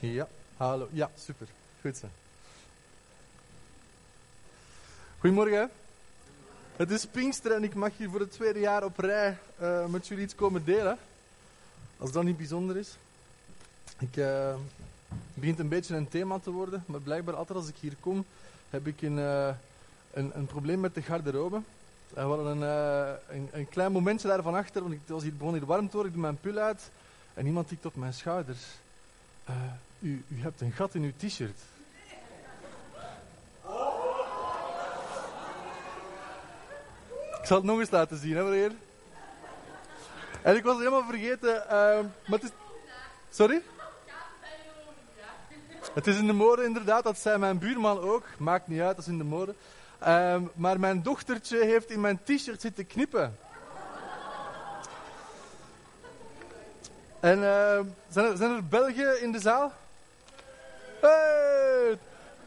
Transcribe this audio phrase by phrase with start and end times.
[0.00, 0.88] Ja, hallo.
[0.92, 1.46] Ja, super.
[1.80, 2.06] Goed zo.
[5.18, 5.70] Goedemorgen.
[6.76, 10.06] Het is Pinkster en ik mag hier voor het tweede jaar op rij uh, met
[10.06, 10.98] jullie iets komen delen.
[11.98, 12.96] Als dat niet bijzonder is.
[13.98, 14.54] Ik uh,
[15.34, 18.24] begint een beetje een thema te worden, maar blijkbaar altijd als ik hier kom,
[18.70, 19.48] heb ik een, uh,
[20.12, 21.60] een, een, probleem met de garderobe.
[22.08, 22.62] We hadden een,
[23.28, 26.12] een, een, klein momentje daarvan achter, want ik was hier, begon hier warm te worden,
[26.12, 26.90] ik doe mijn pul uit
[27.34, 28.62] en iemand tikt op mijn schouders.
[30.00, 31.58] U, u hebt een gat in uw t-shirt.
[37.40, 38.72] Ik zal het nog eens laten zien, hè meneer.
[40.42, 41.70] En ik was helemaal vergeten, uh,
[42.26, 42.50] maar het is...
[43.30, 43.62] Sorry?
[45.94, 48.24] Het is in de mode inderdaad, dat zei mijn buurman ook.
[48.38, 49.54] Maakt niet uit, dat is in de mode.
[50.02, 53.38] Uh, maar mijn dochtertje heeft in mijn t-shirt zitten knippen.
[57.20, 59.72] En uh, zijn, er, zijn er Belgen in de zaal?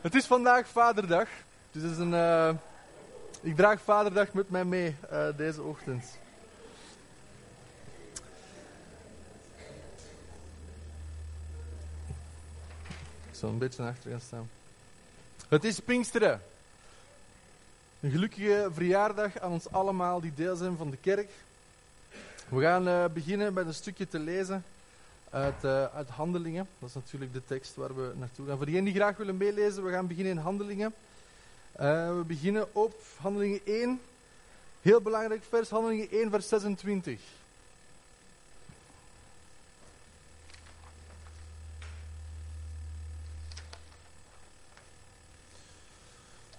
[0.02, 1.28] Het is vandaag Vaderdag.
[1.72, 2.14] Dus is een...
[2.14, 2.50] Uh,
[3.42, 6.04] ik draag Vaderdag met mij mee uh, deze ochtend.
[13.30, 14.50] Ik zal een beetje achter gaan staan.
[15.48, 16.42] Het is Pinksteren.
[18.00, 21.30] Een gelukkige verjaardag aan ons allemaal die deel zijn van de kerk.
[22.50, 24.64] We gaan uh, beginnen met een stukje te lezen
[25.34, 26.67] uit, uh, uit Handelingen.
[26.80, 28.58] Dat is natuurlijk de tekst waar we naartoe gaan.
[28.58, 30.94] Voor diegenen die graag willen meelezen, we gaan beginnen in Handelingen.
[31.81, 34.02] Uh, we beginnen op Handelingen 1.
[34.81, 37.20] Heel belangrijk vers, Handelingen 1, vers 26.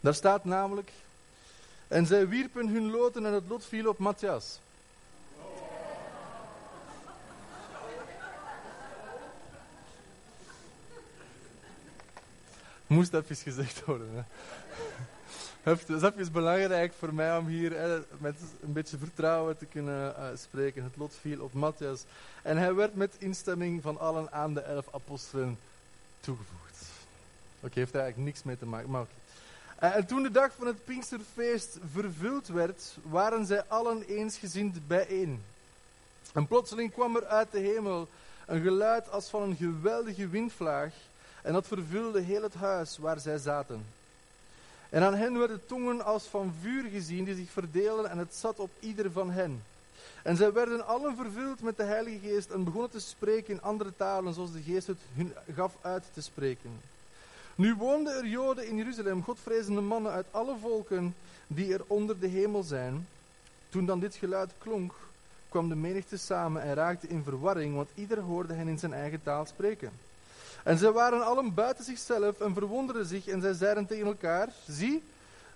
[0.00, 0.90] Daar staat namelijk:
[1.88, 4.58] En zij wierpen hun loten en het lot viel op Matthias.
[12.86, 14.08] Moest even gezegd worden.
[14.14, 14.22] Hè?
[15.62, 20.82] Het is belangrijk voor mij om hier met een beetje vertrouwen te kunnen uh, spreken.
[20.84, 22.04] Het lot viel op Matthias.
[22.42, 25.58] En hij werd met instemming van allen aan de elf apostelen
[26.20, 26.86] toegevoegd.
[27.60, 28.90] Oké, heeft er eigenlijk niks mee te maken.
[28.90, 29.06] Maar
[29.82, 35.42] uh, en toen de dag van het Pinksterfeest vervuld werd, waren zij allen eensgezind bijeen.
[36.32, 38.08] En plotseling kwam er uit de hemel
[38.46, 40.92] een geluid als van een geweldige windvlaag.
[41.44, 43.84] En dat vervulde heel het huis waar zij zaten.
[44.88, 48.58] En aan hen werden tongen als van vuur gezien, die zich verdeelden, en het zat
[48.58, 49.62] op ieder van hen.
[50.22, 53.92] En zij werden allen vervuld met de Heilige Geest en begonnen te spreken in andere
[53.96, 56.70] talen, zoals de Geest het hun gaf uit te spreken.
[57.54, 61.14] Nu woonden er Joden in Jeruzalem, godvrezende mannen uit alle volken
[61.46, 63.06] die er onder de hemel zijn.
[63.68, 64.92] Toen dan dit geluid klonk,
[65.48, 69.22] kwam de menigte samen en raakte in verwarring, want ieder hoorde hen in zijn eigen
[69.22, 69.90] taal spreken.
[70.64, 75.02] En zij waren allen buiten zichzelf en verwonderden zich en zij zeiden tegen elkaar, zie,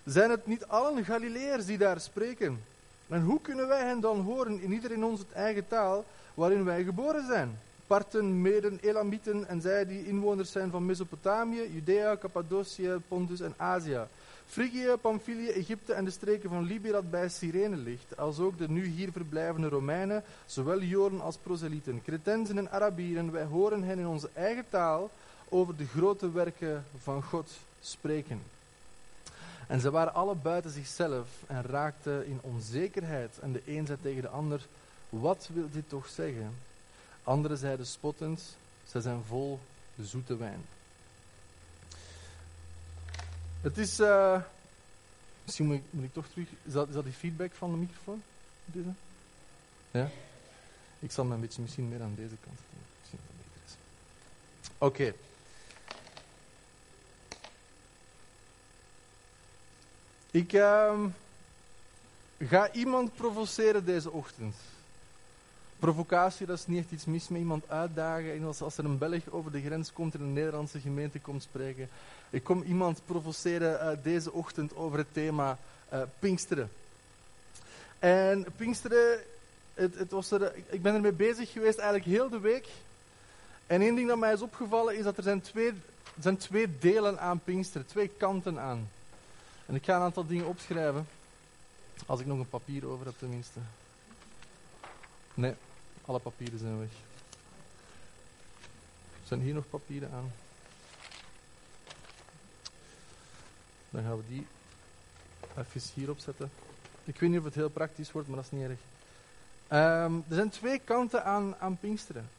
[0.05, 2.63] zijn het niet allen Galileërs die daar spreken?
[3.07, 6.83] En hoe kunnen wij hen dan horen in ieder in onze eigen taal waarin wij
[6.83, 7.59] geboren zijn?
[7.87, 13.99] Parten, Meden, Elamieten en zij die inwoners zijn van Mesopotamië, Judea, Cappadocië, Pontus en Azië.
[14.49, 18.69] Frigië, Pamphylië, Egypte en de streken van Libië dat bij Cyrene ligt, als ook de
[18.69, 24.07] nu hier verblijvende Romeinen, zowel Joden als proselieten, Cretensen en Arabieren, wij horen hen in
[24.07, 25.09] onze eigen taal
[25.49, 27.51] over de grote werken van God
[27.81, 28.41] spreken.
[29.67, 33.39] En ze waren alle buiten zichzelf en raakten in onzekerheid.
[33.39, 34.65] En de een zei tegen de ander,
[35.09, 36.55] wat wil dit toch zeggen?
[37.23, 38.55] Anderen zeiden spottend,
[38.87, 39.59] ze zijn vol
[40.01, 40.65] zoete wijn.
[43.61, 43.99] Het is.
[43.99, 44.41] Uh,
[45.45, 46.47] misschien moet ik, moet ik, toch terug.
[46.63, 48.21] Is dat, is dat die feedback van de microfoon?
[48.65, 48.89] Deze?
[49.91, 50.09] Ja?
[50.99, 52.81] Ik zal me een beetje misschien meer aan deze kant doen.
[52.99, 53.75] Misschien dat beter is.
[54.77, 54.85] Oké.
[54.85, 55.13] Okay.
[60.31, 61.05] Ik uh,
[62.39, 64.55] ga iemand provoceren deze ochtend.
[65.79, 68.33] Provocatie, dat is niet echt iets mis met iemand uitdagen.
[68.33, 71.43] En als, als er een Belg over de grens komt en een Nederlandse gemeente komt
[71.43, 71.89] spreken.
[72.29, 75.57] Ik kom iemand provoceren uh, deze ochtend over het thema
[75.93, 76.71] uh, Pinksteren.
[77.99, 79.19] En Pinksteren,
[79.73, 82.67] het, het was er, ik ben ermee bezig geweest eigenlijk heel de week.
[83.67, 85.73] En één ding dat mij is opgevallen is dat er zijn twee,
[86.19, 88.89] zijn twee delen aan Pinksteren, twee kanten aan.
[89.65, 91.07] En ik ga een aantal dingen opschrijven.
[92.05, 93.59] Als ik nog een papier over heb tenminste.
[95.33, 95.53] Nee,
[96.05, 96.89] alle papieren zijn weg.
[99.23, 100.31] Zijn hier nog papieren aan?
[103.89, 104.45] Dan gaan we die
[105.57, 106.51] even hierop zetten.
[107.03, 108.79] Ik weet niet of het heel praktisch wordt, maar dat is niet erg.
[110.05, 112.29] Um, er zijn twee kanten aan, aan Pinksteren.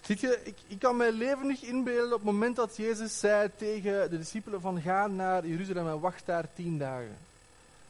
[0.00, 3.50] Ziet je, ik, ik kan mijn leven niet inbeelden op het moment dat Jezus zei
[3.56, 7.16] tegen de discipelen van ga naar Jeruzalem en wacht daar tien dagen.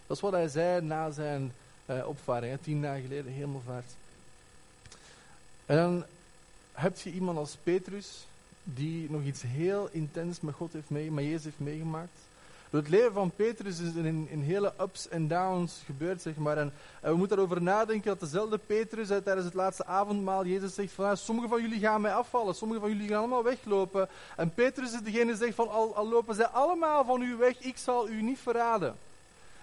[0.07, 1.53] Dat is wat hij zei na zijn
[1.87, 3.93] uh, opvaring, hè, tien dagen geleden, hemelvaart.
[5.67, 6.05] En dan
[6.73, 8.27] heb je iemand als Petrus,
[8.63, 12.19] die nog iets heel intens met God heeft meegemaakt, met Jezus heeft meegemaakt.
[12.77, 16.59] Het leven van Petrus is in, in hele ups en downs gebeurd, zeg maar.
[16.59, 20.93] En, we moeten erover nadenken dat dezelfde Petrus uit tijdens het laatste avondmaal Jezus zegt
[20.93, 24.09] van, sommigen van jullie gaan mij afvallen, sommigen van jullie gaan allemaal weglopen.
[24.37, 27.61] En Petrus is degene die zegt van, al, al lopen zij allemaal van u weg,
[27.61, 28.97] ik zal u niet verraden.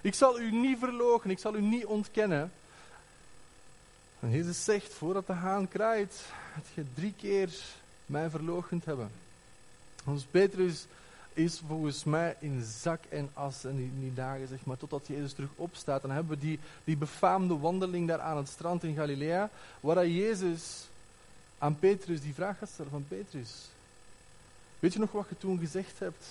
[0.02, 2.52] Ik zal u niet verlogen, ik zal u niet ontkennen.
[4.20, 6.22] En Jezus zegt, voordat de haan kraait,
[6.56, 7.50] dat je drie keer
[8.06, 9.12] mij verloochend hebben.
[10.06, 10.86] Ons Petrus
[11.34, 15.50] is volgens mij in zak en as in die, dagen, zeg maar, totdat Jezus terug
[15.56, 16.02] opstaat.
[16.02, 19.50] Dan hebben we die, die befaamde wandeling daar aan het strand in Galilea,
[19.80, 20.88] waar Jezus
[21.58, 23.52] aan Petrus die vraag gaat stellen van Petrus.
[24.80, 26.26] Weet je nog wat je toen gezegd hebt?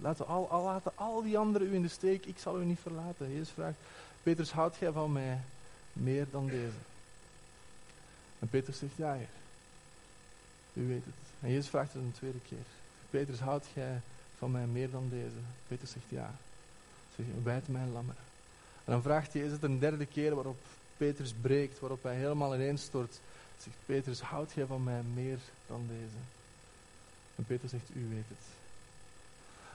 [0.00, 2.80] Laten al, al, laten al die anderen u in de steek, ik zal u niet
[2.82, 3.32] verlaten.
[3.32, 3.78] Jezus vraagt,
[4.22, 5.40] Petrus, houdt jij van mij
[5.92, 6.78] meer dan deze?
[8.38, 9.28] En Petrus zegt, ja heer,
[10.72, 11.14] u weet het.
[11.40, 12.77] En Jezus vraagt het een tweede keer.
[13.10, 14.00] Petrus, houdt jij
[14.38, 15.36] van mij meer dan deze?
[15.68, 16.34] Petrus zegt ja.
[17.16, 18.22] Zeg, wijd mijn lammeren.
[18.84, 20.58] En dan vraagt Jezus het een derde keer waarop
[20.96, 23.20] Petrus breekt, waarop hij helemaal ineenstort.
[23.58, 26.18] Zegt Petrus, houdt jij van mij meer dan deze?
[27.36, 28.57] En Petrus zegt, u weet het.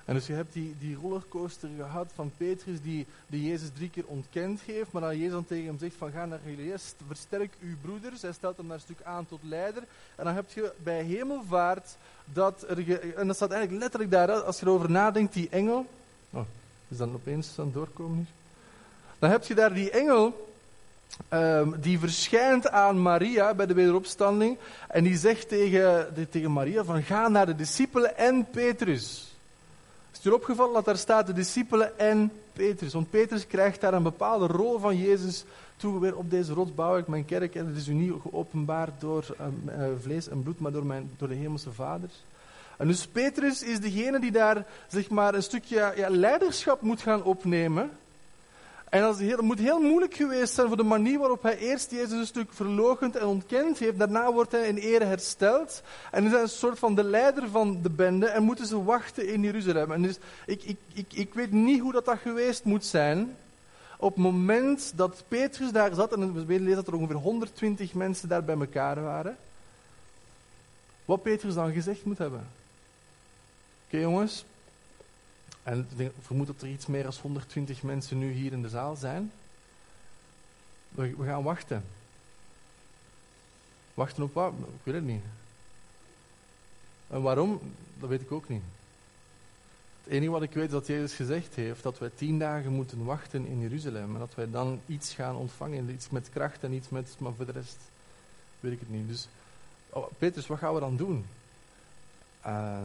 [0.05, 4.05] En dus je hebt die, die rollercoaster gehad van Petrus die, die Jezus drie keer
[4.05, 6.77] ontkend heeft, maar dan Jezus dan tegen hem zegt van ga naar Galilea,
[7.07, 8.21] versterk uw broeders.
[8.21, 9.83] Hij stelt hem daar een stuk aan tot leider.
[10.15, 11.95] En dan heb je bij hemelvaart
[12.25, 15.85] dat er, en dat staat eigenlijk letterlijk daar, als je erover nadenkt, die engel.
[16.29, 16.45] Oh,
[16.87, 18.27] is dan opeens aan doorkomen hier?
[19.19, 20.51] Dan heb je daar die engel
[21.29, 24.57] Um, die verschijnt aan Maria bij de wederopstanding.
[24.87, 29.32] En die zegt tegen, tegen Maria van ga naar de discipelen en Petrus.
[30.13, 32.93] Is het opgevallen dat daar staat de discipelen en Petrus?
[32.93, 35.45] Want Petrus krijgt daar een bepaalde rol van Jezus
[35.77, 35.99] toe.
[35.99, 37.55] Weer op deze rots bouw ik mijn kerk.
[37.55, 41.27] En het is u niet geopenbaard door uh, vlees en bloed, maar door, mijn, door
[41.27, 42.09] de hemelse vader.
[42.77, 47.23] En dus Petrus is degene die daar zeg maar, een stukje ja, leiderschap moet gaan
[47.23, 47.91] opnemen.
[48.93, 52.11] En dat, heel, moet heel moeilijk geweest zijn voor de manier waarop hij eerst Jezus
[52.11, 53.97] een stuk verlogend en ontkend heeft.
[53.97, 55.81] Daarna wordt hij in ere hersteld.
[56.11, 59.27] En is hij een soort van de leider van de bende en moeten ze wachten
[59.27, 59.91] in Jeruzalem.
[59.91, 63.35] En dus ik, ik, ik, ik weet niet hoe dat, dat geweest moet zijn.
[63.97, 68.29] Op het moment dat Petrus daar zat, en we weten dat er ongeveer 120 mensen
[68.29, 69.37] daar bij elkaar waren.
[71.05, 72.47] Wat Petrus dan gezegd moet hebben.
[73.87, 74.45] Oké jongens,
[75.63, 78.95] en ik vermoed dat er iets meer dan 120 mensen nu hier in de zaal
[78.95, 79.31] zijn.
[80.89, 81.83] We, gaan wachten.
[83.93, 84.53] Wachten op wat?
[84.53, 85.23] Ik weet het niet.
[87.07, 87.59] En waarom?
[87.99, 88.63] Dat weet ik ook niet.
[90.03, 93.05] Het enige wat ik weet is dat Jezus gezegd heeft dat wij tien dagen moeten
[93.05, 94.13] wachten in Jeruzalem.
[94.13, 95.89] En dat wij dan iets gaan ontvangen.
[95.89, 97.15] Iets met kracht en iets met...
[97.17, 97.77] Maar voor de rest
[98.59, 99.07] weet ik het niet.
[99.07, 99.27] Dus,
[99.89, 101.25] oh, Petrus, wat gaan we dan doen?
[102.45, 102.77] Uh,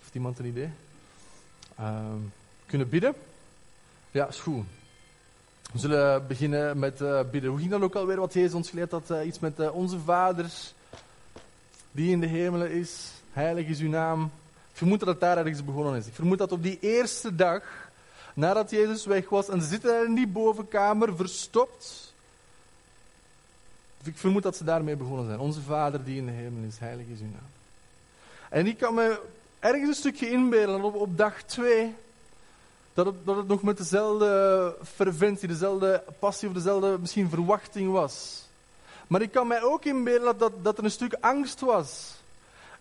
[0.00, 0.70] heeft iemand een idee?
[1.80, 2.04] Uh,
[2.66, 3.14] kunnen bidden?
[4.10, 4.64] Ja, is goed.
[5.72, 7.50] We zullen beginnen met uh, bidden.
[7.50, 9.10] Hoe ging dat ook alweer wat Jezus ons geleerd had?
[9.10, 10.50] Uh, iets met uh, onze Vader,
[11.92, 13.10] die in de hemelen is.
[13.32, 14.22] Heilig is uw naam.
[14.70, 16.06] Ik vermoed dat het daar ergens begonnen is.
[16.06, 17.62] Ik vermoed dat op die eerste dag,
[18.34, 22.14] nadat Jezus weg was, en ze zitten in die bovenkamer verstopt.
[24.04, 25.38] Ik vermoed dat ze daarmee begonnen zijn.
[25.38, 27.50] Onze Vader die in de hemel is, heilig is uw naam.
[28.48, 29.20] En ik kan me
[29.58, 31.94] ergens een stukje inbeelden op, op dag twee.
[32.94, 38.44] Dat het, dat nog met dezelfde ferventie, dezelfde passie of dezelfde misschien verwachting was.
[39.06, 42.14] Maar ik kan mij ook inbeelden dat, dat, er een stuk angst was.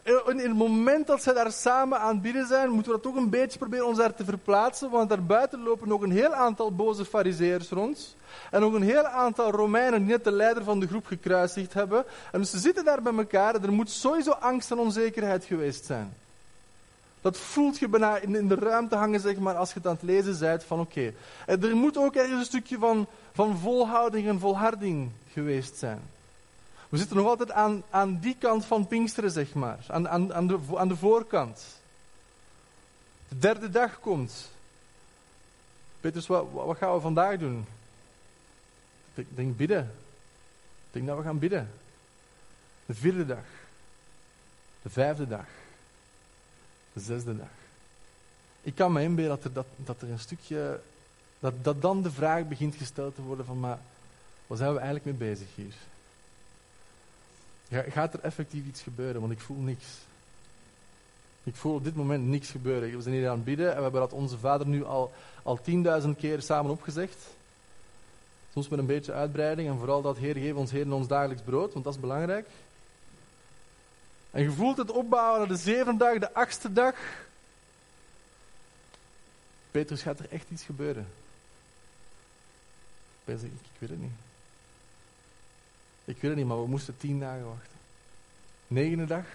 [0.03, 3.11] In, in het moment dat zij daar samen aan het bidden zijn, moeten we dat
[3.11, 4.89] toch een beetje proberen ons daar te verplaatsen.
[4.89, 8.15] Want daarbuiten lopen nog een heel aantal boze fariseërs rond.
[8.51, 12.05] En nog een heel aantal Romeinen die net de leider van de groep gekruisigd hebben.
[12.31, 13.55] En dus ze zitten daar bij elkaar.
[13.55, 16.13] Er moet sowieso angst en onzekerheid geweest zijn.
[17.25, 20.03] Dat voelt je bijna in, de ruimte hangen, zeg maar, als je het aan het
[20.03, 21.13] lezen bent van oké.
[21.45, 26.01] Er moet ook ergens een stukje van, van volhouding en volharding geweest zijn.
[26.89, 29.79] We zitten nog altijd aan, aan die kant van Pinksteren, zeg maar.
[29.87, 31.79] Aan, aan, aan, de, aan de voorkant.
[33.27, 34.51] De derde dag komt.
[36.01, 37.65] Petrus, wat, wat gaan we vandaag doen?
[39.13, 39.93] Ik denk bidden.
[40.87, 41.71] Ik denk dat we gaan bidden.
[42.85, 43.45] De vierde dag.
[44.81, 45.45] De vijfde dag
[46.95, 47.47] de zesde dag.
[48.61, 50.79] Ik kan me inbeelden dat er, dat, dat er een stukje,
[51.39, 53.79] dat, dat dan de vraag begint gesteld te worden van, maar
[54.47, 55.73] wat zijn we eigenlijk mee bezig hier?
[57.91, 59.85] gaat er effectief iets gebeuren, want ik voel niks.
[61.43, 62.95] Ik voel op dit moment niks gebeuren.
[62.95, 65.59] We zijn hier aan het bidden en we hebben dat onze vader nu al, al
[66.03, 67.17] 10.000 keer samen opgezegd.
[68.53, 71.73] Soms met een beetje uitbreiding en vooral dat Heer, geef ons Heer ons dagelijks brood,
[71.73, 72.47] want dat is belangrijk.
[74.35, 76.95] En je voelt het opbouwen naar de zevende dag, de achtste dag.
[79.71, 81.07] Petrus, gaat er echt iets gebeuren?
[83.25, 84.11] Ik, ik weet het niet.
[86.05, 87.77] Ik weet het niet, maar we moesten tien dagen wachten.
[88.67, 89.25] Negende dag.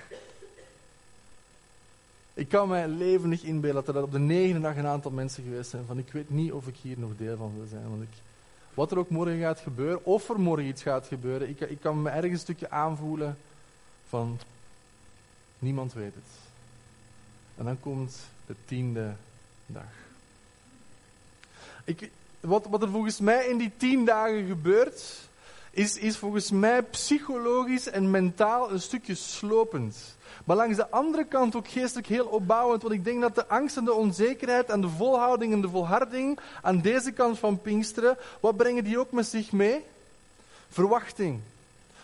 [2.35, 5.71] Ik kan mij levendig inbeelden dat er op de negende dag een aantal mensen geweest
[5.71, 7.91] zijn van ik weet niet of ik hier nog deel van wil zijn.
[7.91, 8.17] Want ik,
[8.75, 12.03] wat er ook morgen gaat gebeuren, of er morgen iets gaat gebeuren, ik, ik kan
[12.03, 13.39] me ergens een stukje aanvoelen
[14.09, 14.41] van
[15.61, 16.39] niemand weet het.
[17.57, 19.13] En dan komt de tiende
[19.67, 19.93] dag.
[21.85, 25.29] Ik, wat, wat er volgens mij in die tien dagen gebeurt,
[25.71, 30.17] is, is volgens mij psychologisch en mentaal een stukje slopend.
[30.45, 32.83] Maar langs de andere kant ook geestelijk heel opbouwend.
[32.83, 36.39] Want ik denk dat de angst en de onzekerheid en de volhouding en de volharding
[36.63, 39.85] aan deze kant van Pinksteren, wat brengen die ook met zich mee?
[40.69, 41.41] Verwachting.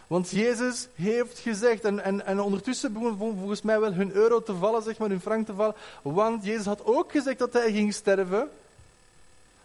[0.06, 4.54] Want Jezus heeft gezegd, en, en, en ondertussen begon volgens mij wel hun euro te
[4.54, 5.74] vallen, zeg maar, hun frank te vallen.
[6.02, 8.48] Want Jezus had ook gezegd dat hij ging sterven.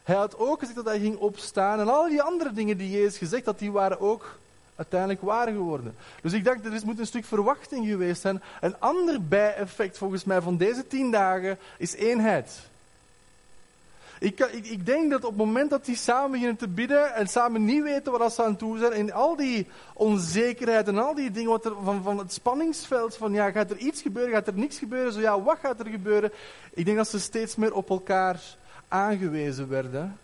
[0.03, 1.79] Hij had ook gezegd dat hij ging opstaan.
[1.79, 4.39] En al die andere dingen die Jezus gezegd had, die waren ook
[4.75, 5.95] uiteindelijk waar geworden.
[6.21, 8.41] Dus ik dacht, er is, moet een stuk verwachting geweest zijn.
[8.62, 12.69] Een ander bijeffect volgens mij van deze tien dagen is eenheid.
[14.21, 17.27] Ik, ik, ik, denk dat op het moment dat die samen beginnen te bidden en
[17.27, 21.31] samen niet weten wat ze aan toe zijn, en al die onzekerheid en al die
[21.31, 24.53] dingen wat er, van, van het spanningsveld, van ja, gaat er iets gebeuren, gaat er
[24.53, 26.31] niks gebeuren, zo ja, wat gaat er gebeuren?
[26.73, 28.41] Ik denk dat ze steeds meer op elkaar
[28.87, 30.17] aangewezen werden,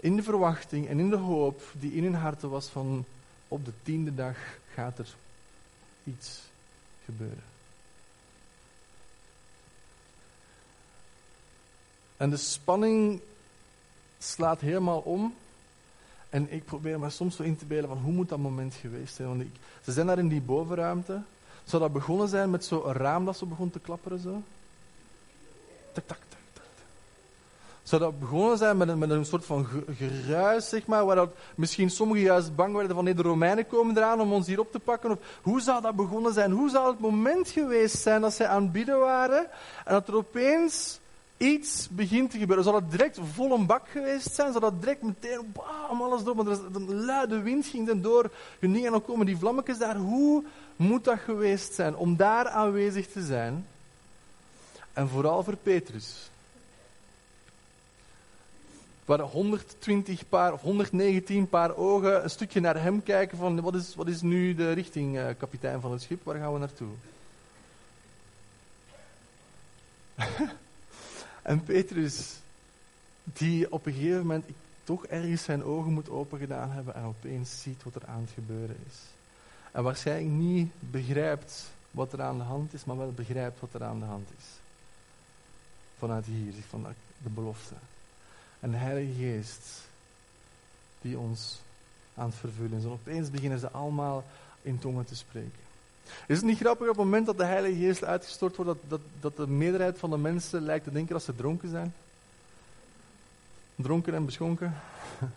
[0.00, 3.04] in de verwachting en in de hoop die in hun harten was van
[3.48, 4.36] op de tiende dag
[4.74, 5.08] gaat er
[6.04, 6.40] iets
[7.04, 7.51] gebeuren.
[12.22, 13.20] En de spanning
[14.18, 15.34] slaat helemaal om.
[16.30, 19.14] En ik probeer me soms zo in te beelden van hoe moet dat moment geweest
[19.14, 19.28] zijn.
[19.28, 19.50] Want ik,
[19.84, 21.20] ze zijn daar in die bovenruimte.
[21.64, 24.18] Zou dat begonnen zijn met zo'n raam dat zo begon te klapperen?
[24.18, 24.42] Zo?
[25.92, 26.18] Tak, tak,
[27.82, 31.34] zou dat begonnen zijn met een, met een soort van geruis, zeg maar, waar dat
[31.54, 34.72] misschien sommigen juist bang werden van nee, de Romeinen komen eraan om ons hier op
[34.72, 35.10] te pakken?
[35.10, 36.50] Of hoe zou dat begonnen zijn?
[36.50, 39.46] Hoe zou het moment geweest zijn dat zij aan het bieden waren
[39.84, 41.00] en dat er opeens
[41.42, 42.64] iets begint te gebeuren?
[42.64, 44.48] Zou dat direct vol een bak geweest zijn?
[44.52, 48.30] Zou dat direct meteen, bam, alles door, maar een luide wind ging dan door
[48.60, 49.96] dingen en dan komen die vlammetjes daar.
[49.96, 50.44] Hoe
[50.76, 53.66] moet dat geweest zijn om daar aanwezig te zijn?
[54.92, 56.30] En vooral voor Petrus
[59.04, 63.94] waar 120 paar of 119 paar ogen een stukje naar hem kijken van wat is,
[63.94, 66.88] wat is nu de richting, uh, kapitein van het schip, waar gaan we naartoe?
[71.42, 72.34] En Petrus,
[73.24, 74.44] die op een gegeven moment
[74.84, 78.30] toch ergens zijn ogen moet open gedaan hebben en opeens ziet wat er aan het
[78.30, 78.96] gebeuren is.
[79.72, 83.84] En waarschijnlijk niet begrijpt wat er aan de hand is, maar wel begrijpt wat er
[83.84, 84.44] aan de hand is.
[85.98, 87.74] Vanuit hier, vanuit de belofte
[88.60, 89.80] een Heilige Geest
[91.00, 91.60] die ons
[92.14, 92.84] aan het vervullen is.
[92.84, 94.24] En opeens beginnen ze allemaal
[94.62, 95.60] in tongen te spreken.
[96.26, 99.00] Is het niet grappig op het moment dat de Heilige Geest uitgestort wordt, dat, dat,
[99.20, 101.94] dat de meerderheid van de mensen lijkt te denken dat ze dronken zijn?
[103.74, 104.74] Dronken en beschonken?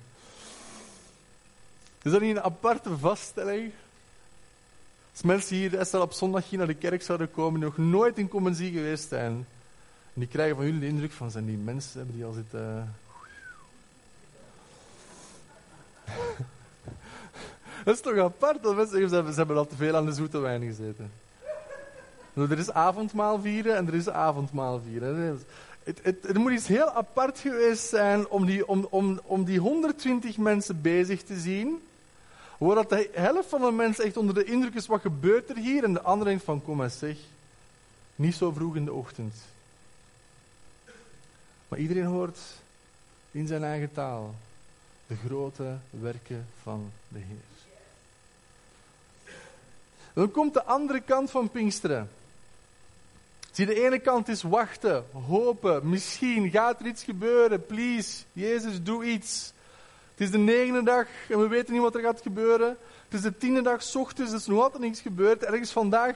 [2.04, 3.72] Is dat niet een aparte vaststelling?
[5.12, 8.72] Als mensen hier Esther op zondag naar de kerk zouden komen, nog nooit in Commensie
[8.72, 9.48] geweest zijn,
[10.14, 12.96] die krijgen van jullie de indruk van, zijn die mensen hebben die al zitten
[17.86, 20.62] dat is toch apart dat mensen ze hebben, al te veel aan de zoete wijn
[20.62, 21.12] gezeten.
[22.34, 25.44] Er is avondmaal vieren en er is avondmaal vieren.
[25.84, 29.60] Het, het, het, moet iets heel apart geweest zijn om die, om, om, om die
[29.60, 31.84] 120 mensen bezig te zien.
[32.58, 35.84] Waar de helft van de mensen echt onder de indruk is, wat gebeurt er hier?
[35.84, 37.18] En de andere denkt van, kom maar zeg,
[38.16, 39.36] niet zo vroeg in de ochtend.
[41.68, 42.40] Maar iedereen hoort
[43.32, 44.36] in zijn eigen taal
[45.08, 47.55] de grote werken van de Heer.
[50.16, 52.10] Dan komt de andere kant van Pinksteren.
[53.52, 59.06] Zie, de ene kant is wachten, hopen, misschien gaat er iets gebeuren, please, Jezus, doe
[59.06, 59.54] iets.
[60.12, 62.78] Het is de negende dag en we weten niet wat er gaat gebeuren.
[63.04, 65.44] Het is de tiende dag, ochtends, er is nog altijd niks gebeurd.
[65.44, 66.16] Ergens vandaag,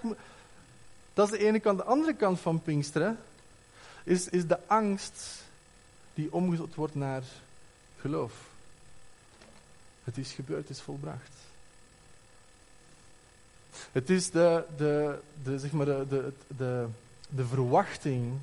[1.13, 1.77] dat is de ene kant.
[1.77, 3.19] De andere kant van Pinksteren
[4.03, 5.43] is, is de angst
[6.13, 7.23] die omgezet wordt naar
[7.99, 8.33] geloof.
[10.03, 11.38] Het is gebeurd, het is volbracht.
[13.91, 16.85] Het is de, de, de, zeg maar de, de, de,
[17.29, 18.33] de verwachting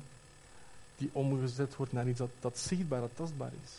[0.97, 3.71] die omgezet wordt naar iets dat, dat zichtbaar, dat tastbaar is.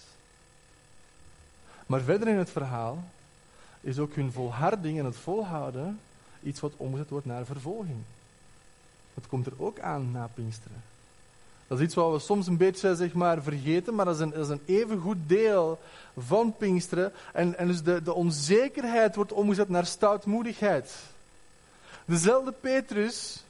[1.87, 3.05] Maar verder in het verhaal
[3.81, 6.01] is ook hun volharding en het volhouden
[6.43, 7.99] iets wat omgezet wordt naar vervolging.
[9.15, 10.83] Dat komt er ook aan na Pinksteren.
[11.67, 14.31] Dat is iets wat we soms een beetje zeg maar, vergeten, maar dat is een,
[14.31, 15.81] dat is een even goed deel
[16.17, 17.13] van Pinksteren.
[17.33, 20.95] En, en dus de, de onzekerheid wordt omgezet naar stoutmoedigheid.
[22.09, 23.43] Dezelfde Petrus,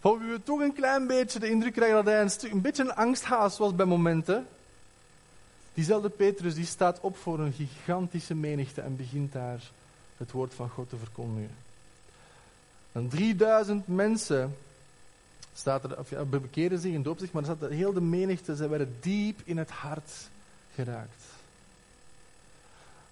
[0.00, 2.82] van wie we toch een klein beetje de indruk krijgen dat hij een, een beetje
[2.82, 4.46] een angsthaas was bij momenten.
[5.74, 9.62] Diezelfde Petrus die staat op voor een gigantische menigte en begint daar
[10.16, 11.56] het woord van God te verkondigen.
[12.92, 14.56] En 3000 mensen
[15.54, 18.56] staat er, of ja, bekeren zich en doop zich, maar er zat heel de menigte,
[18.56, 20.10] ze werden diep in het hart
[20.74, 21.22] geraakt.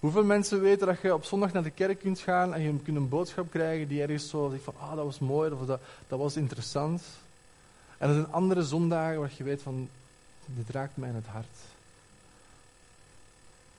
[0.06, 2.96] Hoeveel mensen weten dat je op zondag naar de kerk kunt gaan en je kunt
[2.96, 6.18] een boodschap krijgen die ergens zo zegt van, ah, dat was mooi, of dat, dat
[6.18, 7.02] was interessant.
[7.98, 9.88] En er zijn andere zondagen waar je weet van,
[10.44, 11.56] dit raakt mij in het hart.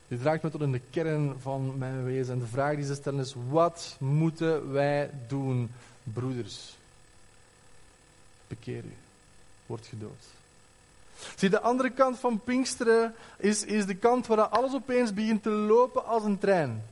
[0.07, 2.33] Dit raakt me tot in de kern van mijn wezen.
[2.33, 5.71] En de vraag die ze stellen is, wat moeten wij doen,
[6.03, 6.75] broeders?
[8.47, 8.93] bekeer u.
[9.65, 10.36] Word gedood.
[11.35, 15.49] Zie, de andere kant van Pinksteren is, is de kant waar alles opeens begint te
[15.49, 16.83] lopen als een trein.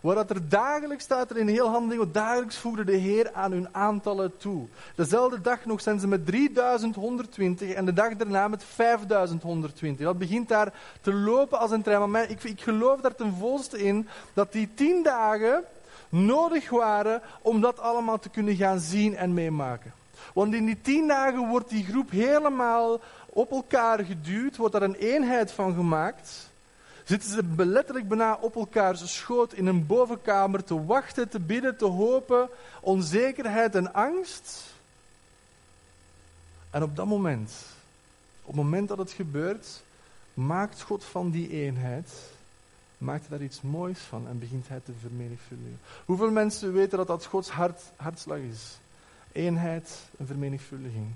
[0.00, 3.68] Waar dat er dagelijks staat er in heel handelingen, dagelijks voegde de Heer aan hun
[3.72, 4.66] aantallen toe.
[4.94, 10.06] Dezelfde dag nog zijn ze met 3120 en de dag daarna met 5120.
[10.06, 12.10] Dat begint daar te lopen als een trein.
[12.10, 15.64] Maar ik, ik geloof daar ten volste in dat die tien dagen
[16.08, 19.92] nodig waren om dat allemaal te kunnen gaan zien en meemaken.
[20.34, 23.00] Want in die tien dagen wordt die groep helemaal
[23.36, 26.50] op elkaar geduwd, wordt daar een eenheid van gemaakt.
[27.04, 31.84] Zitten ze letterlijk bijna op elkaars schoot in een bovenkamer te wachten, te bidden, te
[31.84, 32.48] hopen,
[32.80, 34.64] onzekerheid en angst.
[36.70, 37.52] En op dat moment,
[38.42, 39.82] op het moment dat het gebeurt,
[40.34, 42.10] maakt God van die eenheid,
[42.98, 45.80] maakt daar iets moois van en begint hij te vermenigvuldigen.
[46.04, 48.78] Hoeveel mensen weten dat dat Gods hart, hartslag is?
[49.32, 51.06] eenheid en vermenigvuldiging.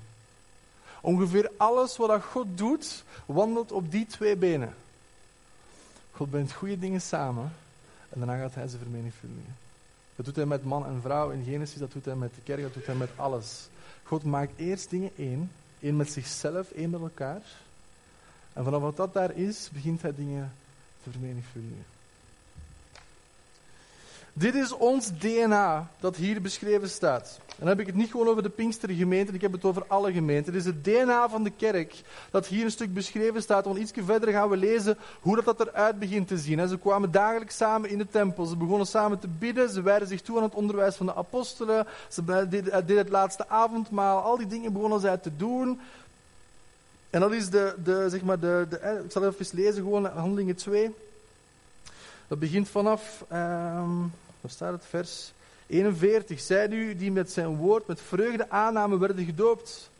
[1.01, 4.75] Ongeveer alles wat God doet, wandelt op die twee benen.
[6.11, 7.53] God brengt goede dingen samen
[8.09, 9.57] en daarna gaat hij ze vermenigvuldigen.
[10.17, 12.63] Dat doet hij met man en vrouw in Genesis, dat doet hij met de kerk,
[12.63, 13.69] dat doet hij met alles.
[14.03, 17.43] God maakt eerst dingen één, één met zichzelf, één met elkaar.
[18.53, 20.53] En vanaf wat dat daar is, begint hij dingen
[21.03, 21.85] te vermenigvuldigen.
[24.33, 27.41] Dit is ons DNA dat hier beschreven staat.
[27.49, 30.13] En dan heb ik het niet gewoon over de Pinkstergemeente, ik heb het over alle
[30.13, 30.53] gemeenten.
[30.53, 33.65] Het is het DNA van de kerk dat hier een stuk beschreven staat.
[33.65, 36.69] Want iets verder gaan we lezen hoe dat, dat eruit begint te zien.
[36.69, 38.45] Ze kwamen dagelijks samen in de tempel.
[38.45, 39.71] Ze begonnen samen te bidden.
[39.71, 41.87] Ze wijden zich toe aan het onderwijs van de apostelen.
[42.09, 44.23] Ze deden het laatste avondmaal.
[44.23, 45.81] Al die dingen begonnen zij te doen.
[47.11, 50.07] En dat is de, de, zeg maar de, de eh, ik zal even lezen, gewoon
[50.07, 50.95] handelingen 2.
[52.31, 55.33] Dat begint vanaf, um, waar staat het, vers
[55.67, 56.41] 41.
[56.41, 59.91] Zij nu die met zijn woord met vreugde aannamen werden gedoopt.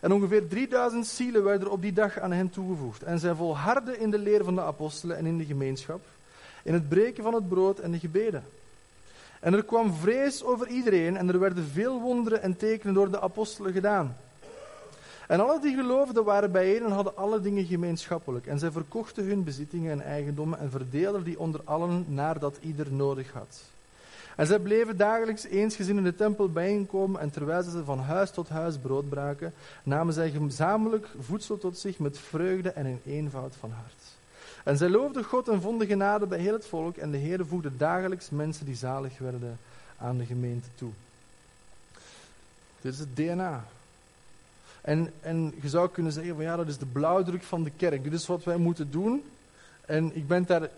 [0.00, 3.02] En ongeveer 3000 zielen werden op die dag aan hen toegevoegd.
[3.02, 6.00] En zij volharden in de leer van de apostelen en in de gemeenschap,
[6.62, 8.44] in het breken van het brood en de gebeden.
[9.40, 13.20] En er kwam vrees over iedereen en er werden veel wonderen en tekenen door de
[13.20, 14.16] apostelen gedaan.
[15.30, 18.46] En alle die geloofden waren bijeen en hadden alle dingen gemeenschappelijk.
[18.46, 22.92] En zij verkochten hun bezittingen en eigendommen en verdeelden die onder allen naar dat ieder
[22.92, 23.62] nodig had.
[24.36, 28.48] En zij bleven dagelijks eensgezien in de tempel bijeenkomen en terwijl ze van huis tot
[28.48, 33.70] huis brood braken, namen zij gezamenlijk voedsel tot zich met vreugde en in eenvoud van
[33.70, 34.02] hart.
[34.64, 37.76] En zij loofden God en vonden genade bij heel het volk en de Heer voegde
[37.76, 39.58] dagelijks mensen die zalig werden
[39.98, 40.90] aan de gemeente toe.
[42.80, 43.64] Dit is het DNA
[44.82, 48.04] en, en je zou kunnen zeggen van ja, dat is de blauwdruk van de kerk.
[48.04, 49.22] Dit is wat wij moeten doen.
[49.86, 50.68] En ik ben het daar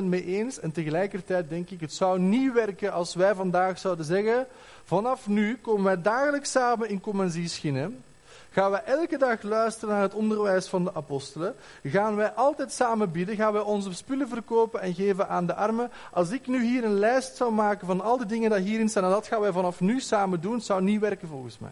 [0.00, 0.60] 100% mee eens.
[0.60, 4.46] En tegelijkertijd denk ik, het zou niet werken als wij vandaag zouden zeggen,
[4.84, 8.02] vanaf nu komen wij dagelijks samen in Commansieschinnen.
[8.50, 11.54] Gaan wij elke dag luisteren naar het onderwijs van de apostelen?
[11.84, 13.36] Gaan wij altijd samen bidden?
[13.36, 15.90] Gaan wij onze spullen verkopen en geven aan de armen?
[16.12, 19.04] Als ik nu hier een lijst zou maken van al die dingen die hierin staan,
[19.04, 21.70] en dat gaan wij vanaf nu samen doen, zou niet werken volgens mij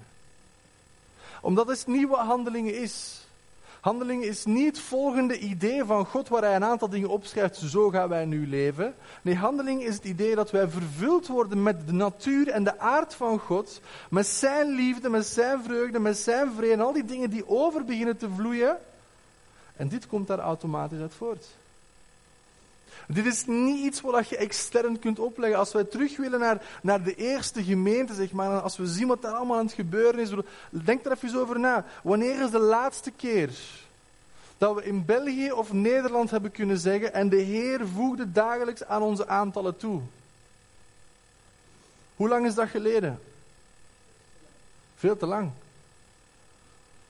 [1.44, 3.26] omdat het niet wat handelingen is.
[3.80, 7.90] Handelingen is niet het volgende idee van God waar hij een aantal dingen opschrijft, zo
[7.90, 8.94] gaan wij nu leven.
[9.22, 13.14] Nee, handeling is het idee dat wij vervuld worden met de natuur en de aard
[13.14, 13.80] van God,
[14.11, 18.16] met zijn liefde, met zijn vreugde, met zijn vrede al die dingen die over beginnen
[18.16, 18.76] te vloeien.
[19.76, 21.46] En dit komt daar automatisch uit voort.
[23.08, 25.58] Dit is niet iets wat je extern kunt opleggen.
[25.58, 29.22] Als wij terug willen naar, naar de eerste gemeente, zeg maar, als we zien wat
[29.22, 30.30] daar allemaal aan het gebeuren is,
[30.70, 31.84] denk er even over na.
[32.02, 33.50] Wanneer is de laatste keer
[34.58, 39.02] dat we in België of Nederland hebben kunnen zeggen en de Heer voegde dagelijks aan
[39.02, 40.00] onze aantallen toe?
[42.16, 43.20] Hoe lang is dat geleden?
[44.96, 45.50] Veel te lang.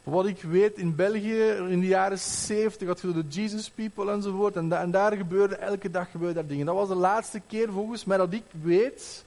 [0.05, 4.57] Wat ik weet, in België in de jaren 70 had je de Jesus People enzovoort.
[4.57, 6.67] En, en daar gebeurde elke dag gebeurde daar dingen.
[6.67, 9.25] Dat was de laatste keer volgens mij dat ik weet.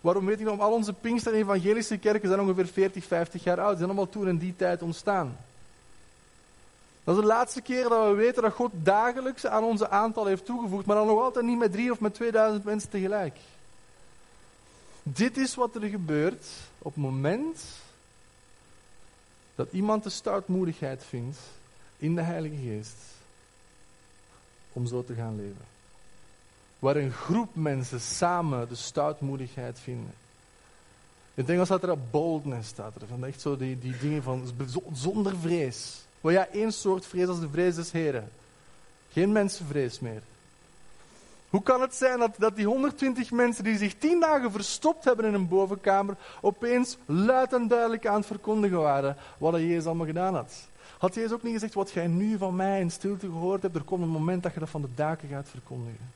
[0.00, 0.60] Waarom weet ik nog?
[0.60, 3.70] Al onze Pinkster en evangelische kerken zijn ongeveer 40, 50 jaar oud.
[3.70, 5.36] Ze zijn allemaal toen in die tijd ontstaan.
[7.04, 10.44] Dat is de laatste keer dat we weten dat God dagelijks aan onze aantal heeft
[10.44, 10.86] toegevoegd.
[10.86, 13.36] Maar dan nog altijd niet met drie of met 2000 mensen tegelijk.
[15.02, 16.46] Dit is wat er gebeurt
[16.78, 17.64] op het moment
[19.56, 21.38] dat iemand de stoutmoedigheid vindt
[21.98, 22.96] in de Heilige Geest
[24.72, 25.64] om zo te gaan leven.
[26.78, 30.14] Waar een groep mensen samen de stoutmoedigheid vinden.
[31.34, 33.06] In het Engels staat er boldness, staat er.
[33.06, 34.44] Van echt zo die, die dingen van
[34.92, 36.00] zonder vrees.
[36.20, 38.30] Wel ja, één soort vrees als de vrees des Heren.
[39.12, 40.22] Geen mensenvrees meer.
[41.50, 45.24] Hoe kan het zijn dat, dat die 120 mensen die zich tien dagen verstopt hebben
[45.24, 50.34] in een bovenkamer, opeens luid en duidelijk aan het verkondigen waren wat Jezus allemaal gedaan
[50.34, 50.68] had?
[50.98, 53.82] Had Jezus ook niet gezegd, wat jij nu van mij in stilte gehoord hebt, er
[53.82, 56.12] komt een moment dat je dat van de daken gaat verkondigen.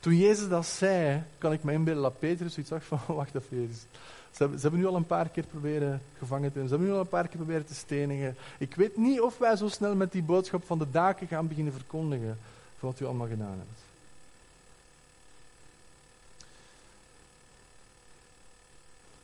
[0.00, 3.60] Toen Jezus dat zei, kan ik me inbeelden dat Petrus zoiets zag van, wacht even
[3.60, 3.86] Jezus.
[4.30, 6.68] Ze hebben, ze hebben, nu al een paar keer proberen gevangen te nemen.
[6.68, 8.36] Ze hebben nu al een paar keer proberen te stenigen.
[8.58, 11.72] Ik weet niet of wij zo snel met die boodschap van de daken gaan beginnen
[11.72, 12.38] verkondigen
[12.78, 13.83] van wat u allemaal gedaan hebt.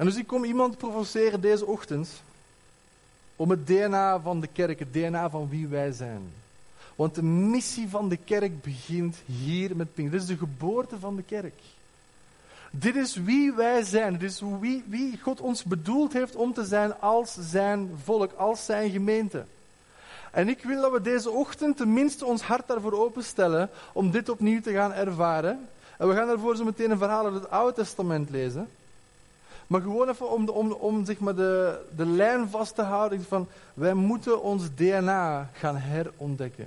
[0.01, 2.23] En dus ik kom iemand provoceren deze ochtend
[3.37, 6.33] om het DNA van de kerk, het DNA van wie wij zijn.
[6.95, 10.11] Want de missie van de kerk begint hier met Pink.
[10.11, 11.55] Dit is de geboorte van de kerk.
[12.71, 14.13] Dit is wie wij zijn.
[14.19, 18.65] Dit is wie, wie God ons bedoeld heeft om te zijn als zijn volk, als
[18.65, 19.45] zijn gemeente.
[20.31, 24.61] En ik wil dat we deze ochtend tenminste ons hart daarvoor openstellen om dit opnieuw
[24.61, 25.69] te gaan ervaren.
[25.97, 28.69] En we gaan daarvoor zo meteen een verhaal uit het Oude Testament lezen.
[29.70, 33.46] Maar gewoon even om, om, om zeg maar de, de lijn vast te houden van
[33.74, 36.66] wij moeten ons DNA gaan herontdekken.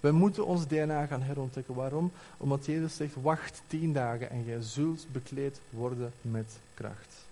[0.00, 1.74] Wij moeten ons DNA gaan herontdekken.
[1.74, 2.12] Waarom?
[2.36, 7.26] Omdat Jezus zegt, wacht tien dagen en jij zult bekleed worden met kracht.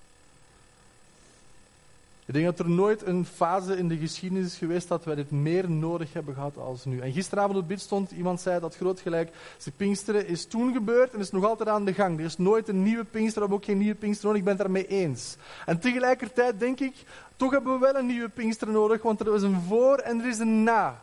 [2.29, 5.31] Ik denk dat er nooit een fase in de geschiedenis is geweest dat wij dit
[5.31, 7.01] meer nodig hebben gehad als nu.
[7.01, 9.31] En gisteravond op bid stond, iemand zei dat groot gelijk,
[9.65, 12.19] de Pinksteren is toen gebeurd en is nog altijd aan de gang.
[12.19, 14.63] Er is nooit een nieuwe Pinkster, we ook geen nieuwe Pinkster nodig, ik ben het
[14.63, 15.37] daarmee eens.
[15.67, 16.95] En tegelijkertijd denk ik,
[17.37, 20.29] toch hebben we wel een nieuwe Pinkster nodig, want er is een voor en er
[20.29, 21.01] is een na.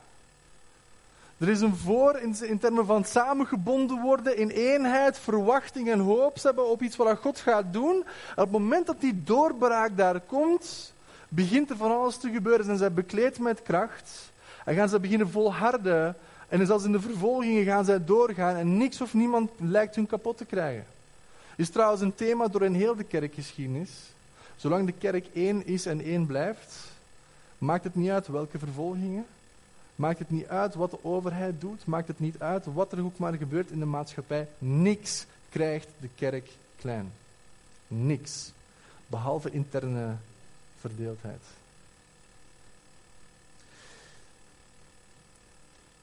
[1.37, 6.41] Er is een voor in, in termen van samengebonden worden in eenheid, verwachting en hoop
[6.41, 7.97] hebben op iets wat God gaat doen.
[8.29, 10.93] op het moment dat die doorbraak daar komt,
[11.35, 12.65] begint er van alles te gebeuren.
[12.65, 14.31] Zijn zij bekleed met kracht.
[14.65, 16.15] En gaan ze beginnen volharden.
[16.47, 18.55] En zelfs in de vervolgingen gaan zij doorgaan.
[18.55, 20.85] En niks of niemand lijkt hun kapot te krijgen.
[21.55, 23.91] Is trouwens een thema door een heel de kerkgeschiedenis.
[24.55, 26.75] Zolang de kerk één is en één blijft,
[27.57, 29.25] maakt het niet uit welke vervolgingen.
[29.95, 31.85] Maakt het niet uit wat de overheid doet.
[31.85, 34.47] Maakt het niet uit wat er ook maar gebeurt in de maatschappij.
[34.57, 37.11] Niks krijgt de kerk klein.
[37.87, 38.51] Niks.
[39.07, 40.15] Behalve interne
[40.89, 41.41] verdeeldheid.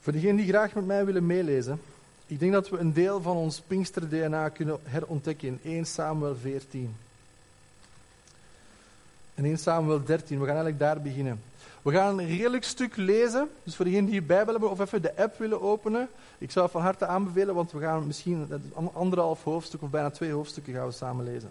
[0.01, 1.81] Voor degenen die graag met mij willen meelezen,
[2.27, 6.95] ik denk dat we een deel van ons Pinkster-DNA kunnen herontdekken in 1 Samuel 14.
[9.35, 11.43] En 1 Samuel 13, we gaan eigenlijk daar beginnen.
[11.83, 15.03] We gaan een redelijk stuk lezen, dus voor degenen die je Bijbel hebben of even
[15.03, 19.43] de app willen openen, ik zou het van harte aanbevelen, want we gaan misschien anderhalf
[19.43, 21.51] hoofdstuk of bijna twee hoofdstukken gaan we samen lezen.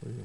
[0.00, 0.16] We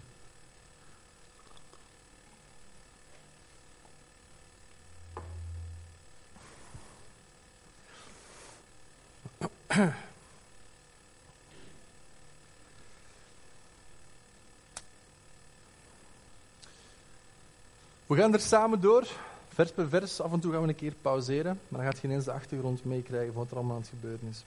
[18.15, 19.07] gaan er samen door,
[19.55, 20.21] vers per vers.
[20.21, 22.85] Af en toe gaan we een keer pauzeren, maar dan gaat je ineens de achtergrond
[22.85, 24.43] meekrijgen van wat er allemaal aan het gebeuren is.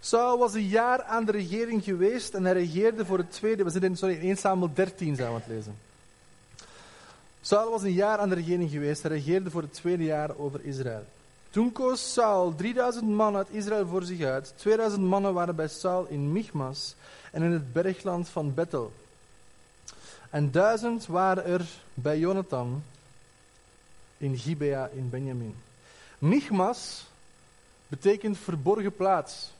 [0.00, 3.64] Saul was een jaar aan de regering geweest en hij regeerde voor het tweede.
[3.64, 5.76] We zitten in, sorry, in 1 Samuel 13 zijn we het lezen.
[7.40, 9.02] Saul was een jaar aan de regering geweest.
[9.02, 11.04] Hij regeerde voor het tweede jaar over Israël.
[11.50, 14.52] Toen koos Saul 3000 man uit Israël voor zich uit.
[14.56, 16.94] 2000 mannen waren bij Saul in Michmas
[17.32, 18.92] en in het bergland van Bethel.
[20.30, 22.82] En duizend waren er bij Jonathan
[24.18, 25.54] in Gibea in Benjamin.
[26.18, 27.06] Michmas
[27.88, 29.52] betekent verborgen plaats.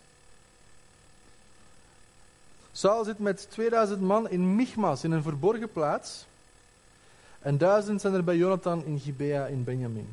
[2.72, 6.26] Saul zit met 2000 man in Michmas, in een verborgen plaats.
[7.40, 10.08] En duizend zijn er bij Jonathan in Gibea in Benjamin.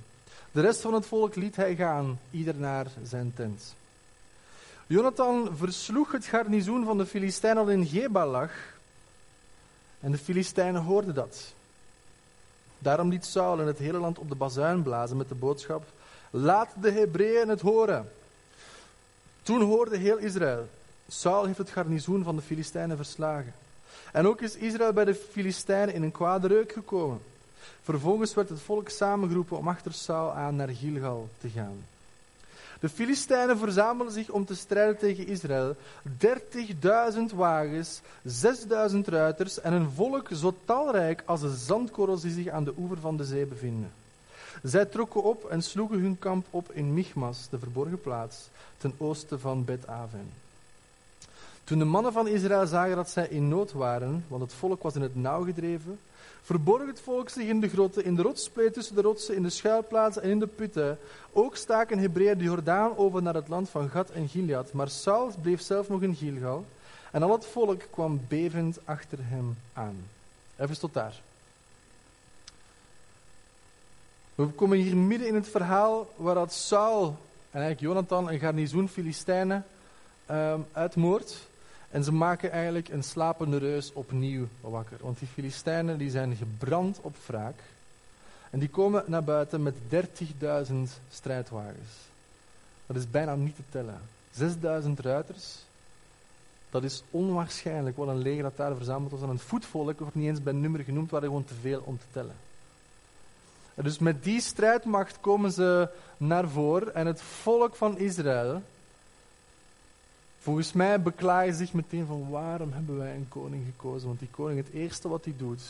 [0.51, 3.75] De rest van het volk liet hij gaan, ieder naar zijn tent.
[4.88, 8.51] Jonathan versloeg het garnizoen van de Filistijnen al in Geba lag.
[9.99, 11.54] En de Filistijnen hoorden dat.
[12.82, 15.84] Daarom liet Saul in het hele land op de bazuin blazen met de boodschap:
[16.30, 18.12] Laat de Hebreeën het horen.
[19.44, 20.67] Toen hoorde heel Israël:
[21.08, 23.54] Saul heeft het garnizoen van de Filistijnen verslagen.
[24.12, 27.22] En ook is Israël bij de Filistijnen in een kwade reuk gekomen.
[27.82, 31.84] Vervolgens werd het volk samengeroepen om achter Saul aan naar Gilgal te gaan.
[32.82, 35.76] De Filistijnen verzamelden zich om te strijden tegen Israël.
[36.04, 38.02] 30.000 wagens,
[38.91, 42.98] 6.000 ruiters en een volk zo talrijk als de zandkorrels die zich aan de oever
[42.98, 43.91] van de zee bevinden.
[44.63, 49.39] Zij trokken op en sloegen hun kamp op in Michmas, de verborgen plaats, ten oosten
[49.39, 50.40] van Bet-Aven.
[51.63, 54.95] Toen de mannen van Israël zagen dat zij in nood waren, want het volk was
[54.95, 56.00] in het nauw gedreven,
[56.41, 59.50] verborg het volk zich in de grotten, in de rotspleet tussen de rotsen, in de
[59.50, 60.97] schuilplaatsen en in de putten.
[61.34, 64.74] Ook staken Hebreeën de Jordaan over naar het land van Gad en Gilead.
[64.74, 66.65] Maar Saul bleef zelf nog in Gilgal.
[67.12, 69.95] En al het volk kwam bevend achter hem aan.
[70.58, 71.21] Even tot daar.
[74.36, 77.06] We komen hier midden in het verhaal waar dat Saul
[77.52, 79.65] en eigenlijk Jonathan een garnizoen Filistijnen
[80.32, 81.50] um, uitmoordt.
[81.91, 84.97] En ze maken eigenlijk een slapende reus opnieuw wakker.
[85.01, 87.60] Want die Filistijnen die zijn gebrand op wraak.
[88.49, 90.75] En die komen naar buiten met 30.000
[91.10, 91.91] strijdwagens.
[92.86, 94.01] Dat is bijna niet te tellen.
[94.86, 95.58] 6.000 ruiters.
[96.69, 99.21] Dat is onwaarschijnlijk wat een leger dat daar verzameld was.
[99.21, 102.06] En een voetvolk wordt niet eens bij nummer genoemd, waren gewoon te veel om te
[102.12, 102.36] tellen.
[103.75, 106.95] En dus met die strijdmacht komen ze naar voren.
[106.95, 108.62] En het volk van Israël,
[110.41, 114.08] Volgens mij beklagen zich meteen van waarom hebben wij een koning gekozen.
[114.08, 115.62] Want die koning, het eerste wat hij doet,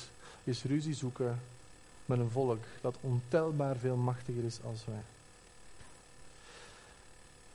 [0.43, 1.39] is ruzie zoeken
[2.05, 5.01] met een volk dat ontelbaar veel machtiger is als wij.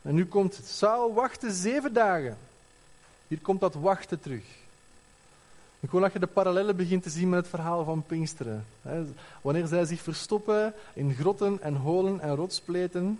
[0.03, 0.67] En nu komt het.
[0.67, 2.37] Saul wachtte zeven dagen.
[3.29, 4.45] Hier komt dat wachten terug.
[5.81, 8.67] Ik wil dat je de parallellen begint te zien met het verhaal van Pinksteren.
[9.43, 13.19] Wanneer zij zich verstoppen in grotten en holen en rotspleten,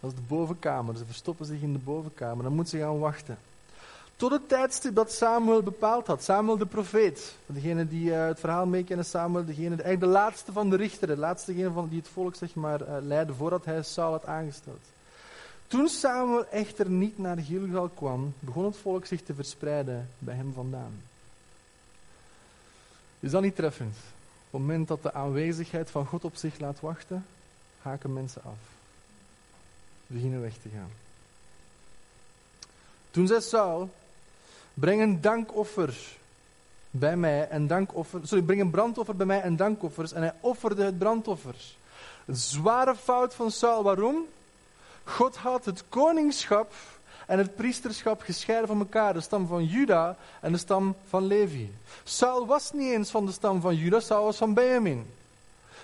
[0.00, 0.96] dat is de bovenkamer.
[0.96, 2.44] Ze verstoppen zich in de bovenkamer.
[2.44, 3.38] Dan moeten ze gaan wachten.
[4.16, 6.22] Tot het tijdstip dat Samuel bepaald had.
[6.22, 7.36] Samuel de profeet.
[7.46, 11.14] Degene die uh, het verhaal meekennen, Samuel, degene, eigenlijk de laatste van de richteren.
[11.14, 14.80] De laatste van die het volk zeg maar, uh, leidde voordat hij Saul had aangesteld.
[15.66, 20.52] Toen Samuel echter niet naar Gilgal kwam, begon het volk zich te verspreiden bij hem
[20.52, 21.02] vandaan.
[23.20, 23.96] Is dat niet treffend?
[24.50, 27.26] Op het moment dat de aanwezigheid van God op zich laat wachten,
[27.82, 28.77] haken mensen af
[30.08, 30.90] beginnen weg te gaan.
[33.10, 33.90] Toen zei Saul,
[34.74, 36.16] breng een dankoffer
[36.90, 40.12] bij mij en dankoffer, sorry, breng een brandoffer bij mij en dankoffers.
[40.12, 41.54] En hij offerde het brandoffer.
[42.26, 43.82] Zware fout van Saul.
[43.82, 44.26] Waarom?
[45.04, 46.72] God had het koningschap
[47.26, 49.12] en het priesterschap gescheiden van elkaar.
[49.12, 51.72] De stam van Juda en de stam van Levi.
[52.04, 55.06] Saul was niet eens van de stam van Juda, Saul was van Benjamin.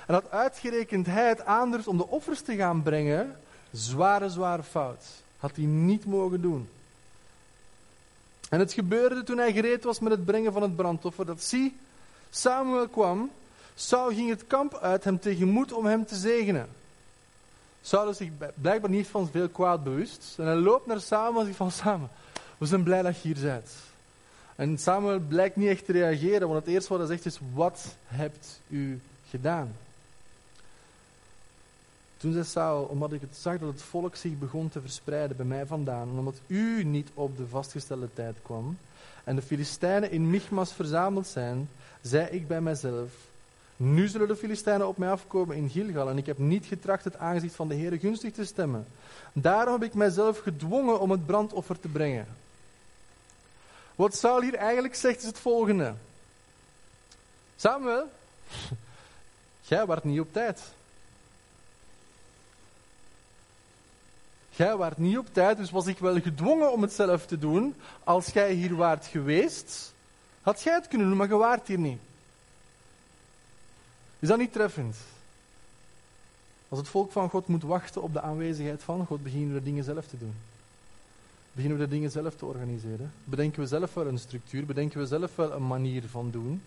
[0.06, 3.36] En dat uitgerekend hij het aandurft om de offers te gaan brengen,
[3.74, 5.04] Zware, zware fout.
[5.38, 6.68] Had hij niet mogen doen.
[8.48, 11.76] En het gebeurde toen hij gereed was met het brengen van het brandoffer, dat zie,
[12.30, 13.30] Samuel kwam,
[13.74, 16.68] Saul ging het kamp uit hem tegemoet om hem te zegenen.
[17.82, 20.34] Saul is zich blijkbaar niet van veel kwaad bewust.
[20.38, 22.10] En hij loopt naar Samuel en zegt van Samuel,
[22.58, 23.70] we zijn blij dat je hier bent.
[24.56, 27.96] En Samuel blijkt niet echt te reageren, want het eerste wat hij zegt is, wat
[28.06, 29.76] hebt u gedaan?
[32.16, 35.46] Toen zei Saul, omdat ik het zag dat het volk zich begon te verspreiden bij
[35.46, 38.78] mij vandaan, en omdat u niet op de vastgestelde tijd kwam,
[39.24, 41.68] en de Filistijnen in Michmas verzameld zijn,
[42.00, 43.10] zei ik bij mijzelf,
[43.76, 47.16] nu zullen de Filistijnen op mij afkomen in Gilgal, en ik heb niet getracht het
[47.16, 48.86] aangezicht van de Heer gunstig te stemmen.
[49.32, 52.26] Daarom heb ik mijzelf gedwongen om het brandoffer te brengen.
[53.94, 55.94] Wat Saul hier eigenlijk zegt is het volgende.
[57.56, 58.10] Samuel,
[59.68, 60.60] jij waart niet op tijd.
[64.56, 67.74] Jij waart niet op tijd, dus was ik wel gedwongen om het zelf te doen.
[68.04, 69.92] Als jij hier waart geweest,
[70.42, 71.98] had jij het kunnen doen, maar je waart hier niet.
[74.18, 74.96] Is dat niet treffend?
[76.68, 79.64] Als het volk van God moet wachten op de aanwezigheid van God, beginnen we de
[79.64, 80.34] dingen zelf te doen.
[81.52, 83.12] Beginnen we de dingen zelf te organiseren.
[83.24, 86.62] Bedenken we zelf wel een structuur, bedenken we zelf wel een manier van doen.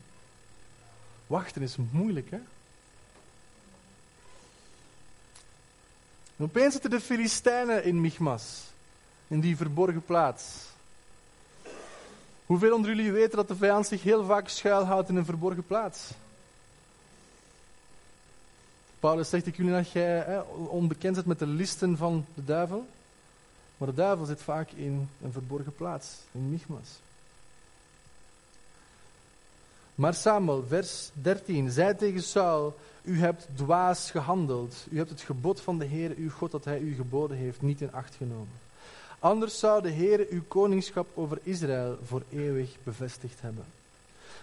[1.27, 2.39] Wachten is moeilijk, hè?
[6.37, 8.63] En opeens zitten de Filistijnen in Michmas,
[9.27, 10.43] in die verborgen plaats.
[12.45, 16.09] Hoeveel onder jullie weten dat de vijand zich heel vaak schuilhoudt in een verborgen plaats?
[18.99, 22.87] Paulus zegt, ik niet dat jij onbekend bent met de listen van de duivel.
[23.77, 26.87] Maar de duivel zit vaak in een verborgen plaats, in Michmas.
[29.95, 34.85] Maar Samuel, vers 13, zei tegen Saul, u hebt dwaas gehandeld.
[34.89, 37.81] U hebt het gebod van de Heer, uw God, dat hij u geboden heeft, niet
[37.81, 38.65] in acht genomen.
[39.19, 43.65] Anders zou de Heer uw koningschap over Israël voor eeuwig bevestigd hebben.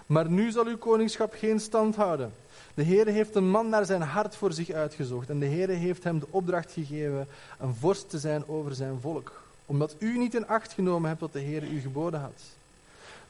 [0.07, 2.33] Maar nu zal uw koningschap geen stand houden.
[2.75, 5.31] De Heer heeft een man naar zijn hart voor zich uitgezocht.
[5.31, 9.43] En de Heer heeft hem de opdracht gegeven een vorst te zijn over zijn volk.
[9.67, 12.43] Omdat u niet in acht genomen hebt wat de Heer u geboden had.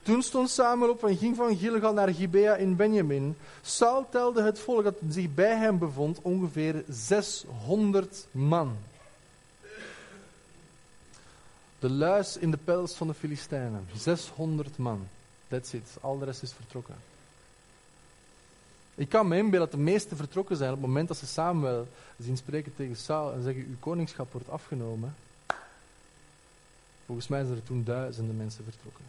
[0.04, 3.36] Toen stond Samuel op en ging van Gilgal naar Gibea in Benjamin.
[3.62, 8.76] Saul telde het volk dat zich bij hem bevond ongeveer 600 man.
[11.78, 13.86] De luis in de pels van de Filistijnen.
[13.96, 15.08] 600 man.
[15.48, 15.96] That's it.
[16.00, 16.94] Al de rest is vertrokken.
[18.94, 21.88] Ik kan me inbeelden dat de meesten vertrokken zijn op het moment dat ze Samuel
[22.18, 25.14] zien spreken tegen Saul en zeggen: Uw koningschap wordt afgenomen.
[27.06, 29.04] Volgens mij zijn er toen duizenden mensen vertrokken.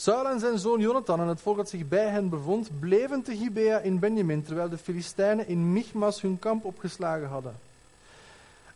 [0.00, 3.36] Saul en zijn zoon Jonathan en het volk dat zich bij hen bevond, bleven te
[3.36, 7.58] Gibea in Benjamin, terwijl de Filistijnen in Michmas hun kamp opgeslagen hadden.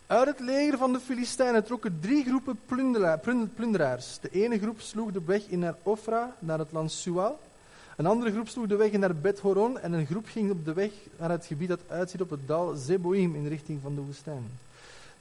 [0.06, 2.60] Uit het leger van de Filistijnen trokken drie groepen
[3.54, 4.18] plunderaars.
[4.20, 7.40] De ene groep sloeg de weg in naar Ofra, naar het land Sual.
[7.96, 10.64] Een andere groep sloeg de weg in naar Bet Horon en een groep ging op
[10.64, 14.00] de weg naar het gebied dat uitziet op het dal Zeboim in richting van de
[14.00, 14.50] woestijn.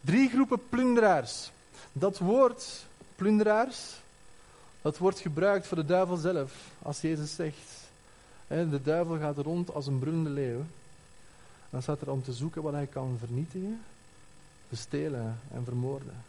[0.02, 1.52] Drie groepen plunderaars.
[1.92, 2.86] Dat woord
[3.16, 4.02] plunderaars,
[4.84, 6.54] dat wordt gebruikt voor de duivel zelf.
[6.82, 7.72] Als Jezus zegt,
[8.48, 10.64] de duivel gaat rond als een brullende leeuw.
[11.70, 13.82] Dan staat er om te zoeken wat hij kan vernietigen
[14.72, 16.24] stelen en vermoorden.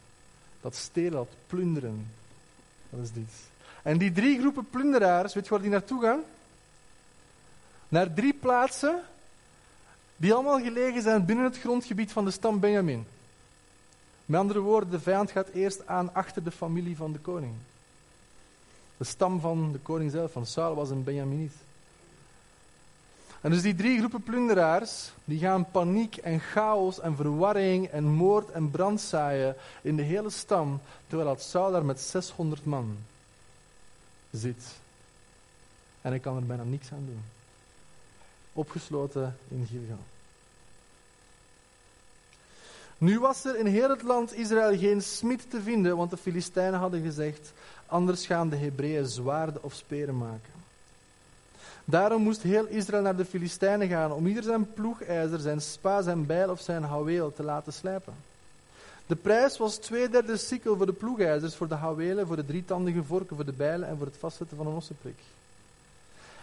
[0.61, 2.11] Dat stelen, dat plunderen.
[2.91, 3.33] Dat is dit.
[3.83, 6.21] En die drie groepen plunderaars, weet je waar die naartoe gaan?
[7.89, 9.03] Naar drie plaatsen
[10.17, 13.07] die allemaal gelegen zijn binnen het grondgebied van de stam Benjamin.
[14.27, 17.55] Met andere woorden, de vijand gaat eerst aan achter de familie van de koning.
[18.97, 21.55] De stam van de koning zelf, van Saul, was een Benjaminiet.
[23.41, 28.51] En dus die drie groepen plunderaars, die gaan paniek en chaos en verwarring en moord
[28.51, 32.97] en brand zaaien in de hele stam, terwijl dat Saul daar met 600 man
[34.31, 34.65] zit.
[36.01, 37.23] En hij kan er bijna niks aan doen.
[38.53, 40.05] Opgesloten in Gilgal.
[42.99, 46.81] Nu was er in heel het land Israël geen smid te vinden, want de Filistijnen
[46.81, 47.53] hadden gezegd,
[47.87, 50.53] anders gaan de Hebreeën zwaarden of speren maken.
[51.85, 56.27] Daarom moest heel Israël naar de Filistijnen gaan om ieder zijn ploegijzer, zijn spa, zijn
[56.27, 58.15] bijl of zijn houweel te laten slijpen.
[59.07, 63.03] De prijs was twee derde sikkel voor de ploegijzers, voor de houwelen, voor de drietandige
[63.03, 65.19] vorken, voor de bijlen en voor het vastzetten van een ossenprik.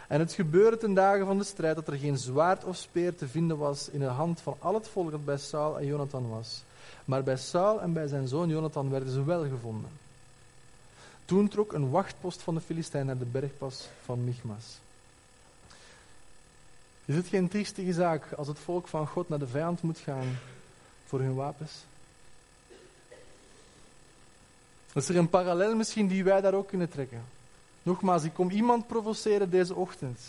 [0.08, 3.28] En het gebeurde ten dagen van de strijd dat er geen zwaard of speer te
[3.28, 6.64] vinden was in de hand van al het volk dat bij Saul en Jonathan was.
[7.06, 10.01] Maar bij Saul en bij zijn zoon Jonathan werden ze wel gevonden.
[11.32, 14.80] Toen trok een wachtpost van de Filistijn naar de bergpas van Michmas.
[17.06, 20.38] Is het geen triestige zaak als het volk van God naar de vijand moet gaan
[21.06, 21.72] voor hun wapens?
[24.94, 27.24] Is er een parallel misschien die wij daar ook kunnen trekken?
[27.84, 30.20] Nogmaals, ik kom iemand provoceren deze ochtend.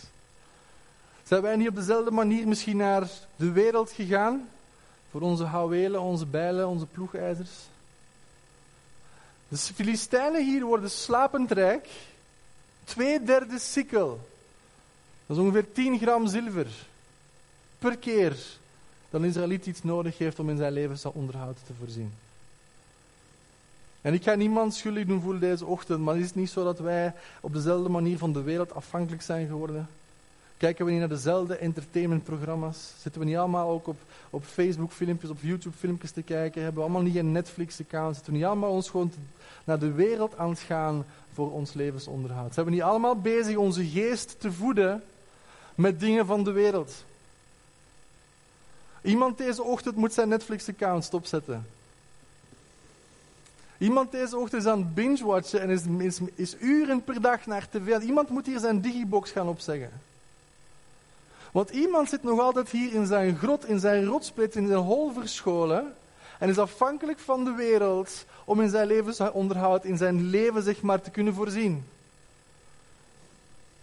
[1.22, 4.48] Zijn wij niet op dezelfde manier misschien naar de wereld gegaan?
[5.10, 7.50] Voor onze houwelen, onze bijlen, onze ploegijzers?
[9.52, 11.88] De Filistijnen hier worden slapend rijk.
[12.84, 14.20] Twee derde sikkel
[15.26, 16.66] dat is ongeveer 10 gram zilver
[17.78, 18.36] per keer
[19.10, 22.12] dat een Israëliet iets nodig heeft om in zijn levensonderhoud te voorzien.
[24.00, 26.78] En ik ga niemand schuldig doen voelen deze ochtend, maar is het niet zo dat
[26.78, 29.88] wij op dezelfde manier van de wereld afhankelijk zijn geworden?
[30.62, 32.92] Kijken we niet naar dezelfde entertainmentprogramma's?
[33.00, 33.96] Zitten we niet allemaal ook op,
[34.30, 36.62] op Facebook filmpjes, op YouTube filmpjes te kijken?
[36.62, 38.14] Hebben we allemaal niet een Netflix account?
[38.14, 39.12] Zitten we niet allemaal ons gewoon
[39.64, 42.54] naar de wereld aan het gaan voor ons levensonderhoud?
[42.54, 45.02] Zijn we niet allemaal bezig onze geest te voeden
[45.74, 47.04] met dingen van de wereld.
[49.02, 51.66] Iemand deze ochtend moet zijn Netflix-account stopzetten.
[53.78, 57.68] Iemand deze ochtend is aan het binge-watchen en is, is, is, uren per dag naar
[57.68, 57.98] tv.
[57.98, 60.10] Iemand moet hier zijn digibox gaan opzeggen.
[61.52, 65.12] Want iemand zit nog altijd hier in zijn grot, in zijn rotsplit, in zijn hol
[65.12, 65.94] verscholen.
[66.38, 71.00] En is afhankelijk van de wereld om in zijn levensonderhoud, in zijn leven zeg maar,
[71.00, 71.84] te kunnen voorzien.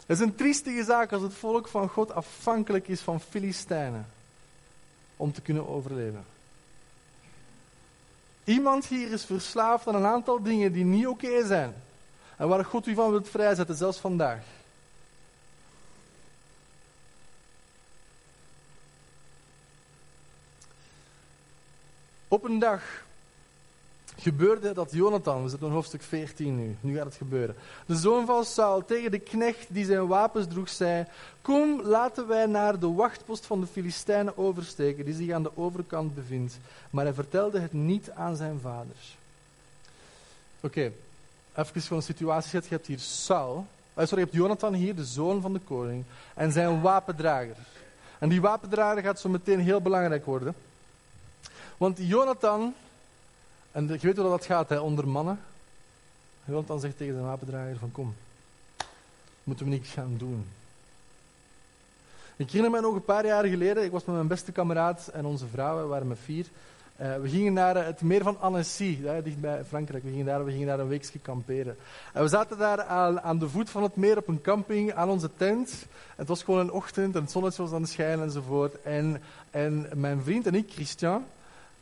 [0.06, 4.08] Het is een triestige zaak als het volk van God afhankelijk is van Filistijnen.
[5.18, 6.26] om te kunnen overleven.
[8.44, 11.74] Iemand hier is verslaafd aan een aantal dingen die niet oké zijn.
[12.38, 14.44] En waar God u van wilt vrijzetten, zelfs vandaag.
[22.32, 22.82] Op een dag
[24.18, 27.56] gebeurde dat Jonathan, we zitten in hoofdstuk 14 nu, nu gaat het gebeuren.
[27.86, 31.06] De zoon van Saul tegen de knecht die zijn wapens droeg zei,
[31.42, 36.16] kom laten wij naar de wachtpost van de Filistijnen oversteken die zich aan de overkant
[36.16, 36.58] bevindt.
[36.90, 39.18] Maar hij vertelde het niet aan zijn vaders.
[40.62, 40.92] Oké,
[41.56, 42.62] even gewoon een situatie.
[42.62, 43.66] Je hebt hier Saul,
[43.98, 46.04] uh, sorry, je hebt Jonathan hier, de zoon van de koning,
[46.34, 47.56] en zijn wapendrager.
[48.20, 50.56] En die wapendrager gaat zo meteen heel belangrijk worden.
[51.80, 52.74] Want Jonathan
[53.72, 55.40] en je weet hoe dat gaat hè, onder mannen.
[56.46, 58.16] Jonathan zegt tegen zijn wapendrager van kom,
[59.44, 60.46] moeten we niks gaan doen.
[62.36, 65.26] Ik herinner me nog een paar jaar geleden, ik was met mijn beste kameraad en
[65.26, 66.46] onze vrouwen, we waren met vier.
[67.02, 70.04] Uh, we gingen naar het meer van Annecy, dicht bij Frankrijk.
[70.04, 71.78] We gingen, daar, we gingen daar een weekje kamperen.
[72.14, 75.10] En we zaten daar aan, aan, de voet van het meer op een camping, aan
[75.10, 75.86] onze tent.
[76.16, 78.82] het was gewoon een ochtend en het zonnetje was aan het schijnen enzovoort.
[78.82, 81.26] En, en mijn vriend en ik, Christian,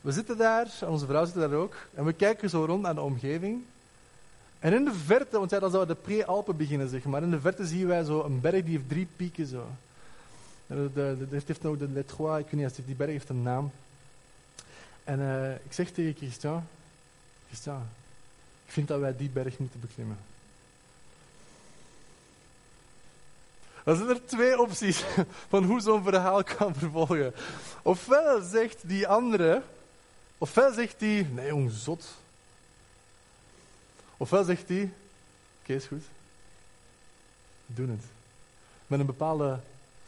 [0.01, 2.95] we zitten daar, en onze vrouw zit daar ook, en we kijken zo rond aan
[2.95, 3.63] de omgeving.
[4.59, 7.23] En in de verte, want ja, dan zouden de pre-Alpen beginnen, zeg maar.
[7.23, 9.67] In de verte zien wij zo een berg die heeft drie pieken zo.
[10.67, 13.71] De, heeft nou de Les Trois, ik weet niet, die berg heeft een naam.
[15.03, 16.63] En uh, ik zeg tegen Christian,
[17.47, 17.81] Christian,
[18.65, 20.17] ik vind dat wij die berg moeten beklimmen.
[23.83, 25.03] Dan zijn er twee opties
[25.51, 27.33] van hoe zo'n verhaal kan vervolgen.
[27.81, 29.61] Ofwel zegt die andere,
[30.37, 32.05] Ofwel zegt hij, nee jong, zot.
[34.17, 34.91] Ofwel zegt hij,
[35.61, 36.03] oké, is goed.
[37.65, 38.03] Doe het.
[38.87, 39.59] Met een bepaalde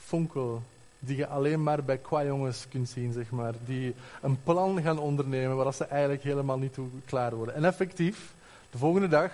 [0.06, 0.64] fonkel
[1.00, 3.54] die je alleen maar bij qua jongens kunt zien, zeg maar.
[3.66, 7.56] Die een plan gaan ondernemen waar ze eigenlijk helemaal niet toe klaar worden.
[7.56, 8.34] En effectief,
[8.72, 9.32] de volgende dag,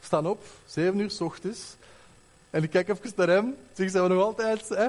[0.00, 1.76] staan op, zeven uur s ochtends.
[2.50, 3.56] En ik kijk even naar hem.
[3.72, 4.88] Zeg, zijn we nog altijd, hè?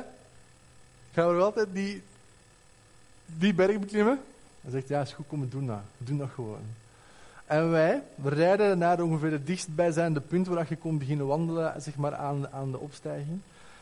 [1.13, 2.03] Gaan we nog altijd die,
[3.25, 4.19] die berg beklimmen?
[4.65, 5.79] Hij zegt, ja, is goed, kom, doen dat.
[5.97, 6.59] We doen dat gewoon.
[7.45, 11.95] En wij, we rijden naar ongeveer het dichtstbijzijnde punt waar je kon beginnen wandelen zeg
[11.95, 13.39] maar, aan, aan de opstijging.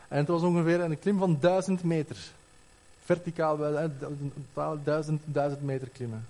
[0.08, 2.18] En het was ongeveer een klim van duizend meter.
[3.04, 3.58] Verticaal,
[4.84, 6.26] duizend, duizend meter klimmen.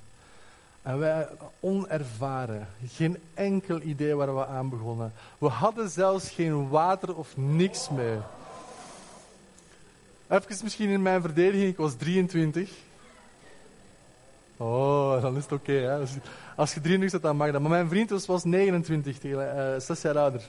[0.81, 1.27] En wij,
[1.59, 5.13] onervaren, geen enkel idee waar we aan begonnen.
[5.37, 8.17] We hadden zelfs geen water of niks mee.
[10.27, 12.71] Even misschien in mijn verdediging, ik was 23.
[14.57, 15.97] Oh, dan is het oké.
[15.99, 16.11] als,
[16.55, 17.61] als je 23 zit, dan mag dat.
[17.61, 19.39] Maar mijn vriend was, was 29, uh,
[19.77, 20.41] zes jaar ouder.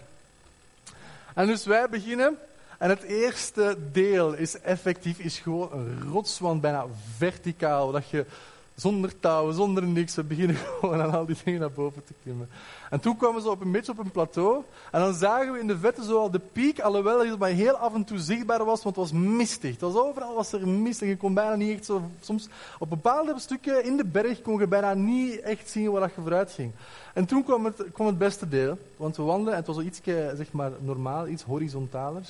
[1.34, 2.38] En dus wij beginnen.
[2.78, 6.86] En het eerste deel is effectief is gewoon een rotswand, bijna
[7.16, 7.92] verticaal.
[7.92, 8.26] Dat je
[8.74, 10.14] zonder touwen, zonder niks.
[10.14, 12.48] We beginnen gewoon aan al die dingen naar boven te klimmen.
[12.94, 14.62] En toen kwamen ze op een beetje op een plateau.
[14.90, 17.76] En dan zagen we in de vette zo al de piek, alhoewel het maar heel
[17.76, 19.70] af en toe zichtbaar was, want het was mistig.
[19.70, 21.08] Het was overal was er mistig.
[21.08, 22.02] Je kon bijna niet echt zo...
[22.20, 26.20] Soms op bepaalde stukken in de berg kon je bijna niet echt zien waar je
[26.20, 26.72] vooruit ging.
[27.14, 28.78] En toen kwam het, kwam het beste deel.
[28.96, 30.00] Want we wandelden en het was zo iets
[30.36, 32.22] zeg maar, normaal, iets horizontaler.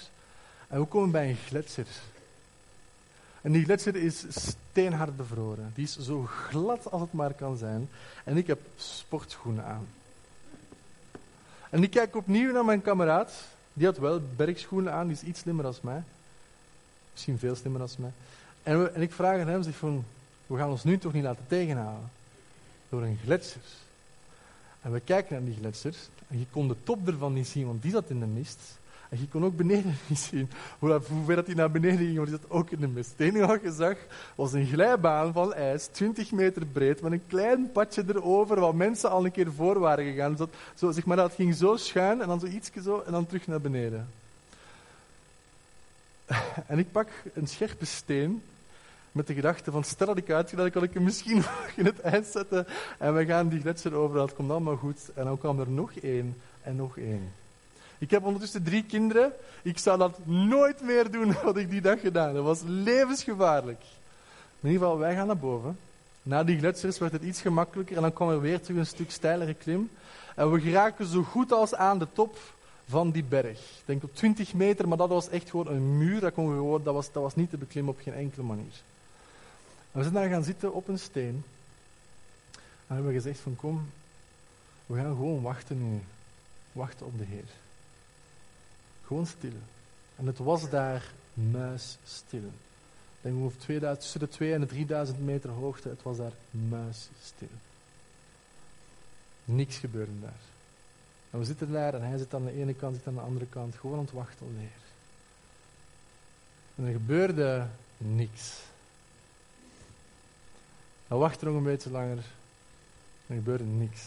[0.69, 1.87] En we komen bij een gletsjer.
[3.41, 5.73] En die gletsjer is steenhard bevroren.
[5.75, 7.89] Die is zo glad als het maar kan zijn.
[8.25, 9.87] En ik heb sportschoenen aan.
[11.75, 13.33] En ik kijk opnieuw naar mijn kameraad.
[13.73, 16.03] Die had wel bergschoenen aan, die is iets slimmer als mij.
[17.13, 18.11] Misschien veel slimmer als mij.
[18.63, 20.05] En, en ik vraag aan hem, zeg van,
[20.47, 22.11] we gaan ons nu toch niet laten tegenhouden.
[22.89, 23.63] Door een gletsjer.
[24.83, 25.95] En we kijken naar die gletsjer.
[26.29, 28.61] En je kon de top ervan niet zien, want die zat in de mist.
[29.21, 32.29] Je kon ook beneden niet zien hoe, dat, ver dat hij naar beneden ging, want
[32.29, 33.11] die zat ook in de mist.
[33.17, 33.97] Het enige wat je zag
[34.35, 39.11] was een glijbaan van ijs, 20 meter breed, met een klein padje erover, waar mensen
[39.11, 40.31] al een keer voor waren gegaan.
[40.31, 40.51] Dus dat,
[40.95, 43.61] zo, maar, dat ging zo schuin en dan zo ietsje zo en dan terug naar
[43.61, 44.09] beneden.
[46.67, 48.43] En ik pak een scherpe steen
[49.13, 51.43] met de gedachte van stel dat ik uitga, dan kan ik hem misschien
[51.77, 52.67] in het ijs zetten
[52.99, 55.11] en we gaan die gletsjer over, het komt allemaal goed.
[55.15, 57.44] En dan kwam er nog één en nog één.
[57.99, 59.33] Ik heb ondertussen drie kinderen.
[59.63, 62.35] Ik zou dat nooit meer doen wat ik die dag gedaan.
[62.35, 63.81] Dat was levensgevaarlijk.
[64.61, 65.79] in ieder geval, wij gaan naar boven.
[66.23, 69.11] Na die gletsjers werd het iets gemakkelijker en dan kwam er weer terug een stuk
[69.11, 69.91] steilere klim.
[70.35, 72.39] En we geraken zo goed als aan de top
[72.89, 73.59] van die berg.
[73.59, 76.21] Ik denk op 20 meter, maar dat was echt gewoon een muur.
[76.21, 78.73] Dat, kon gewoon, dat, was, dat was niet te beklimmen op geen enkele manier.
[79.93, 81.45] En we zijn daar gaan zitten op een steen.
[82.87, 83.91] En hebben gezegd van kom,
[84.87, 86.01] we gaan gewoon wachten nu.
[86.73, 87.64] Wachten op de Heer.
[89.07, 89.53] Gewoon stil.
[90.17, 92.51] En het was daar muisstil.
[93.21, 95.89] denk over 2000, tussen de 2 en de 3000 meter hoogte.
[95.89, 97.49] Het was daar muisstil.
[99.45, 100.43] Niks gebeurde daar.
[101.31, 103.47] En we zitten daar en hij zit aan de ene kant, ik aan de andere
[103.47, 104.71] kant, gewoon aan het wachten.
[106.77, 108.53] En er gebeurde niks.
[111.07, 112.25] Hij wachtte nog een beetje langer.
[113.27, 114.03] Er gebeurde niks.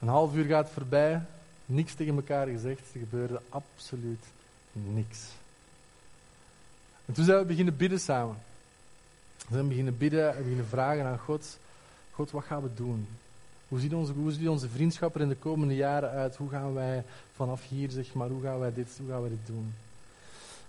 [0.00, 1.22] Een half uur gaat voorbij,
[1.68, 4.24] niks tegen elkaar gezegd, er gebeurde absoluut
[4.72, 5.28] niks.
[7.06, 8.36] En toen zijn we beginnen bidden samen.
[9.36, 11.58] We zijn beginnen bidden en beginnen vragen aan God:
[12.10, 13.08] God, wat gaan we doen?
[13.68, 16.36] Hoe ziet, onze, hoe ziet onze vriendschap er in de komende jaren uit?
[16.36, 17.04] Hoe gaan wij
[17.34, 19.74] vanaf hier, zeg maar, hoe gaan wij dit, hoe gaan wij dit doen?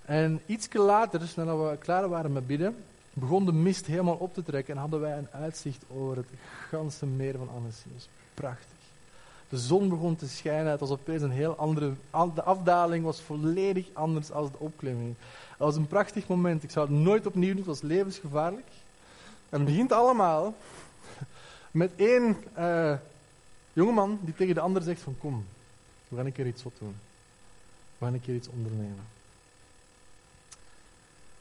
[0.06, 2.76] En iets later, nadat we klaar waren met bidden,
[3.14, 6.28] begon de mist helemaal op te trekken en hadden wij een uitzicht over het
[6.70, 7.84] ganse meer van Annecy.
[7.84, 8.79] Dat was prachtig.
[9.50, 11.94] De zon begon te schijnen, het was opeens een heel andere...
[12.36, 15.16] De afdaling was volledig anders dan de opklimming.
[15.50, 18.68] Het was een prachtig moment, ik zou het nooit opnieuw doen, het was levensgevaarlijk.
[19.50, 20.56] En het begint allemaal
[21.72, 22.94] met één uh,
[23.74, 25.46] jongeman die tegen de ander zegt van kom,
[26.08, 26.96] we gaan een keer iets wat doen.
[27.98, 29.08] We gaan een keer iets ondernemen.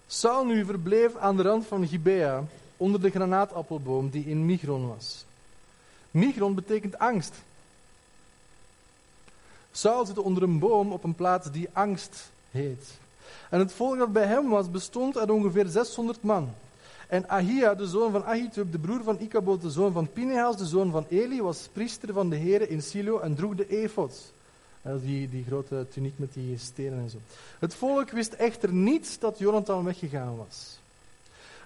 [0.06, 2.44] Saul nu verbleef aan de rand van Gibea,
[2.76, 5.24] onder de granaatappelboom die in Migron was.
[6.10, 7.34] Migron betekent angst.
[9.78, 12.98] Saul zit onder een boom op een plaats die angst heet.
[13.50, 16.48] En het volk dat bij hem was bestond uit ongeveer 600 man.
[17.08, 20.66] En Ahia, de zoon van Ahitub, de broer van Ikabod, de zoon van Pinehas, de
[20.66, 24.32] zoon van Eli, was priester van de heren in Silo en droeg de efod.
[24.82, 27.18] Die, die grote tuniek met die stenen en zo.
[27.58, 30.77] Het volk wist echter niet dat Jonathan weggegaan was.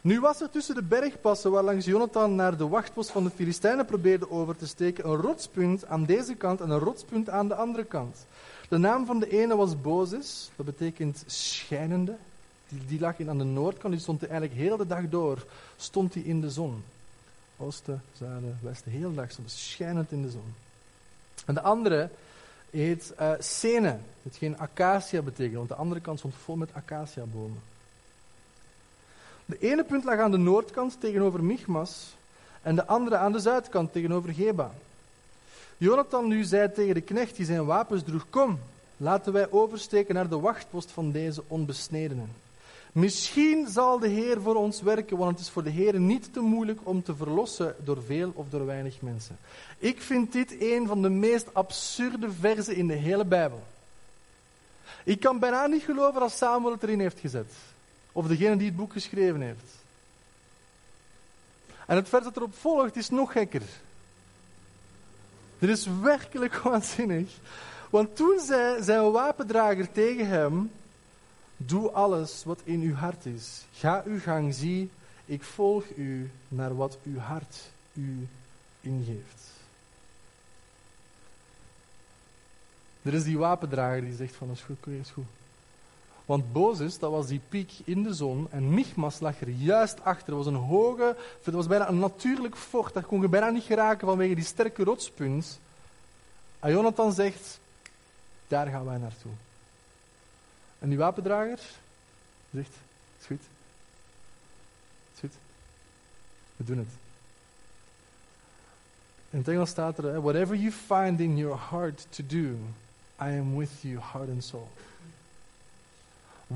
[0.03, 3.86] Nu was er tussen de bergpassen waar langs Jonathan naar de wachtpost van de Filistijnen
[3.86, 7.84] probeerde over te steken, een rotspunt aan deze kant en een rotspunt aan de andere
[7.84, 8.26] kant.
[8.68, 12.16] De naam van de ene was Bozes, dat betekent schijnende.
[12.68, 15.46] Die, die lag in aan de noordkant, die stond eigenlijk heel de dag door,
[15.76, 16.84] stond hij in de zon.
[17.57, 20.55] Oosten, zuiden, westen, heel de dag stond schijnend in de zon.
[21.46, 22.09] En de andere
[22.70, 27.70] heet uh, Sene, hetgeen acacia betekent, want de andere kant stond vol met acaciabomen.
[29.53, 32.14] De ene punt lag aan de noordkant tegenover Michmas
[32.62, 34.70] en de andere aan de zuidkant tegenover Geba.
[35.76, 38.59] Jonathan nu zei tegen de knecht die zijn wapens droeg, kom,
[38.96, 42.30] laten wij oversteken naar de wachtpost van deze onbesnedenen.
[42.92, 46.40] Misschien zal de Heer voor ons werken, want het is voor de Heer niet te
[46.40, 49.36] moeilijk om te verlossen door veel of door weinig mensen.
[49.78, 53.62] Ik vind dit een van de meest absurde verzen in de hele Bijbel.
[55.05, 57.53] Ik kan bijna niet geloven dat Samuel het erin heeft gezet.
[58.13, 59.81] Of degene die het boek geschreven heeft.
[61.87, 63.63] En het vers dat erop volgt is nog gekker.
[65.59, 67.31] Dit is werkelijk waanzinnig.
[67.91, 70.71] Want toen zei zijn wapendrager tegen hem:
[71.57, 73.65] Doe alles wat in uw hart is.
[73.73, 74.91] Ga uw gang, zie,
[75.25, 77.61] ik volg u naar wat uw hart
[77.93, 78.29] u
[78.81, 79.51] ingeeft.
[83.03, 85.25] Er is die wapendrager die zegt van, is goed, is goed.
[86.33, 90.26] Want Bozes, dat was die piek in de zon en Michmas lag er juist achter.
[90.26, 92.95] Het was een hoge, het was bijna een natuurlijk vocht.
[92.95, 95.59] Daar kon je bijna niet geraken vanwege die sterke rotspunt.
[96.61, 97.59] En Jonathan zegt,
[98.49, 99.30] daar gaan wij naartoe.
[100.78, 101.59] En die wapendrager
[102.51, 102.74] zegt,
[103.20, 103.43] is goed.
[105.14, 105.35] Is goed.
[106.57, 106.93] We doen het.
[109.30, 112.47] In het Engels staat er, whatever you find in your heart to do,
[113.20, 114.68] I am with you, heart and soul.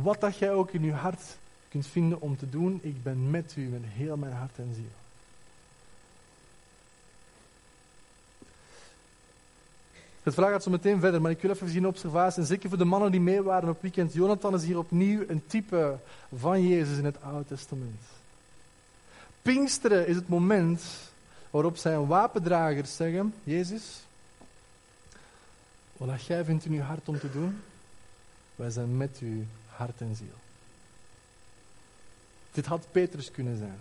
[0.02, 1.22] Wat dat jij ook in je hart
[1.68, 4.94] kunt vinden om te doen, ik ben met u met heel mijn hart en ziel.
[10.22, 12.40] Het verhaal gaat zo meteen verder, maar ik wil even zien een observatie.
[12.40, 14.12] En zeker voor de mannen die mee waren op weekend.
[14.12, 15.98] Jonathan is hier opnieuw een type
[16.34, 18.00] van Jezus in het Oude Testament.
[19.42, 20.82] Pinksteren is het moment
[21.50, 24.04] waarop zijn wapendragers zeggen: Jezus,
[25.92, 27.62] wat jij vindt in uw hart om te doen,
[28.54, 29.46] wij zijn met u
[29.76, 30.38] hart en ziel.
[32.52, 33.78] Dit had Petrus kunnen zijn.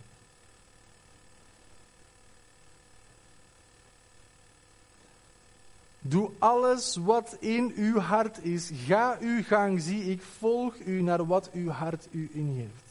[6.07, 8.69] Doe alles wat in uw hart is.
[8.73, 12.85] Ga uw gang, zie ik volg u naar wat uw hart u ingeeft.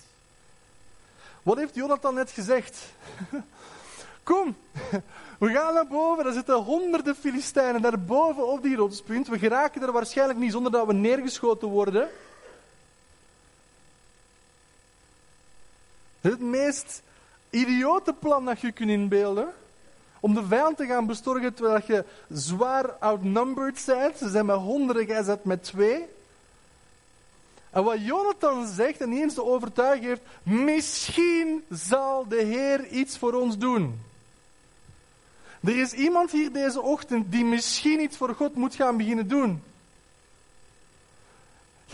[1.43, 2.93] Wat heeft Jonathan net gezegd?
[4.23, 4.57] Kom,
[5.39, 6.27] we gaan naar boven.
[6.27, 9.29] Er zitten honderden Filistijnen daar boven op die rotspunt.
[9.29, 12.09] We geraken er waarschijnlijk niet zonder dat we neergeschoten worden.
[16.31, 17.03] Het meest
[17.51, 19.49] idiote plan dat je kunt inbeelden.
[20.21, 24.19] Om de vijand te gaan bestorgen terwijl je zwaar outnumbered bent.
[24.19, 26.07] Ze zijn met honderden, jij zit met twee.
[27.71, 33.33] En wat Jonathan zegt en eens de overtuiging heeft, misschien zal de Heer iets voor
[33.33, 34.01] ons doen.
[35.61, 39.63] Er is iemand hier deze ochtend die misschien iets voor God moet gaan beginnen doen.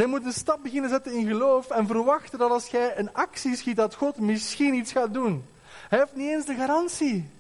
[0.01, 3.57] Jij moet een stap beginnen zetten in geloof en verwachten dat als jij een actie
[3.57, 5.45] schiet, dat God misschien iets gaat doen.
[5.89, 7.31] Hij heeft niet eens de garantie.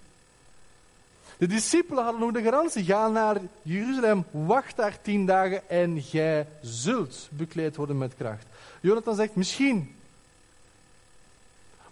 [1.38, 2.84] De discipelen hadden nog de garantie.
[2.84, 8.46] Ga naar Jeruzalem, wacht daar tien dagen en gij zult bekleed worden met kracht.
[8.80, 9.96] Jonathan zegt misschien.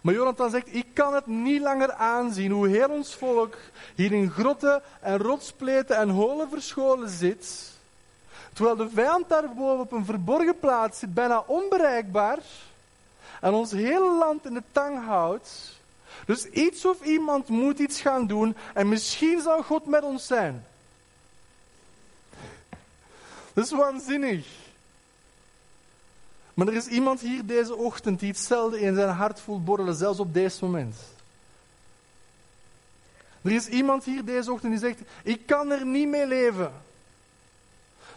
[0.00, 3.56] Maar Jonathan zegt, ik kan het niet langer aanzien hoe heel ons volk
[3.94, 7.76] hier in grotten en rotspleten en holen verscholen zit.
[8.58, 12.38] Terwijl de vijand daarboven op een verborgen plaats zit, bijna onbereikbaar.
[13.40, 15.78] En ons hele land in de tang houdt.
[16.26, 20.66] Dus iets of iemand moet iets gaan doen en misschien zal God met ons zijn.
[23.52, 24.46] Dat is waanzinnig.
[26.54, 30.18] Maar er is iemand hier deze ochtend die hetzelfde in zijn hart voelt borrelen, zelfs
[30.18, 30.96] op deze moment.
[33.42, 36.86] Er is iemand hier deze ochtend die zegt: Ik kan er niet mee leven.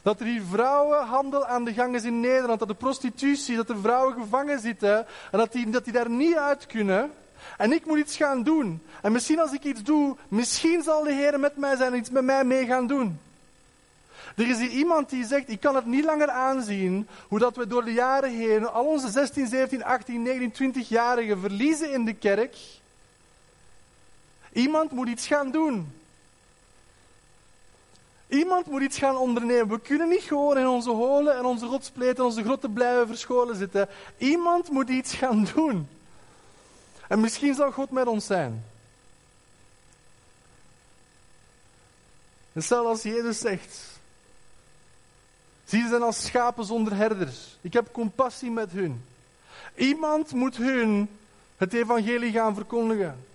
[0.01, 3.79] Dat er hier vrouwenhandel aan de gang is in Nederland, dat de prostitutie, dat er
[3.81, 7.11] vrouwen gevangen zitten en dat die, dat die daar niet uit kunnen.
[7.57, 8.81] En ik moet iets gaan doen.
[9.01, 12.09] En misschien als ik iets doe, misschien zal de Heer met mij zijn en iets
[12.09, 13.19] met mij mee gaan doen.
[14.35, 17.67] Er is hier iemand die zegt, ik kan het niet langer aanzien hoe dat we
[17.67, 22.57] door de jaren heen al onze 16, 17, 18, 19, 20-jarigen verliezen in de kerk.
[24.53, 26.00] Iemand moet iets gaan doen.
[28.31, 29.67] Iemand moet iets gaan ondernemen.
[29.67, 33.55] We kunnen niet gewoon in onze holen en onze rotspleten en onze grotten blijven verscholen
[33.55, 33.87] zitten.
[34.17, 35.87] Iemand moet iets gaan doen.
[37.07, 38.63] En misschien zal God met ons zijn.
[42.53, 43.77] Hetzelfde als Jezus zegt.
[45.65, 47.57] Zie, ze zijn als schapen zonder herders.
[47.61, 49.05] Ik heb compassie met hun.
[49.75, 51.09] Iemand moet hun
[51.57, 53.25] het evangelie gaan verkondigen.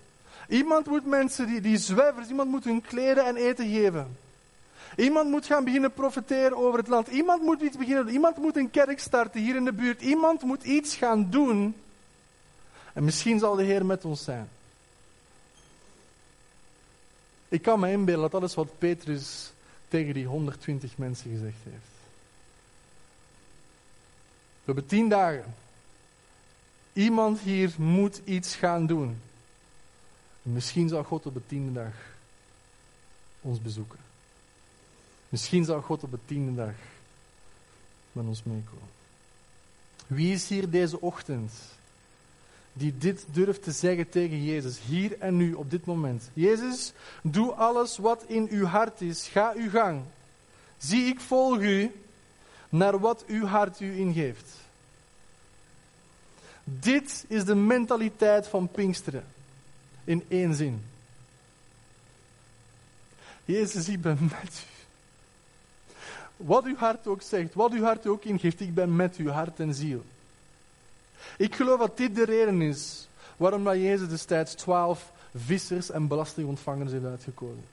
[0.49, 4.25] Iemand moet mensen, die, die zwervers, iemand moet hun kleden en eten geven.
[4.97, 7.09] Iemand moet gaan beginnen profiteren over het land.
[7.09, 8.09] Iemand moet iets beginnen.
[8.09, 10.03] Iemand moet een kerk starten hier in de buurt.
[10.03, 11.75] Iemand moet iets gaan doen
[12.97, 14.49] en misschien zal de Heer met ons zijn.
[17.49, 19.53] Ik kan me inbeelden dat dat wat Petrus
[19.89, 21.95] tegen die 120 mensen gezegd heeft.
[24.65, 25.55] We hebben tien dagen.
[26.93, 29.21] Iemand hier moet iets gaan doen.
[30.43, 31.95] En misschien zal God op de tiende dag
[33.41, 34.06] ons bezoeken.
[35.29, 36.75] Misschien zal God op de tiende dag
[38.13, 38.89] met ons meekomen.
[40.07, 41.53] Wie is hier deze ochtend
[42.73, 46.31] die dit durft te zeggen tegen Jezus, hier en nu, op dit moment.
[46.33, 50.03] Jezus, doe alles wat in uw hart is, ga uw gang.
[50.79, 51.93] Zie, ik volg u
[52.69, 54.51] naar wat uw hart u ingeeft.
[56.65, 59.25] Dit is de mentaliteit van Pinksteren.
[60.05, 60.85] In één zin.
[63.45, 64.76] Jezus, ik ben met u.
[66.37, 69.61] Wat uw hart ook zegt, wat uw hart ook ingeeft, ik ben met uw hart
[69.61, 70.05] en ziel.
[71.37, 76.93] Ik geloof dat dit de reden is waarom dat Jezus destijds twaalf vissers en belastingontvangers
[76.93, 77.65] heeft uitgekozen.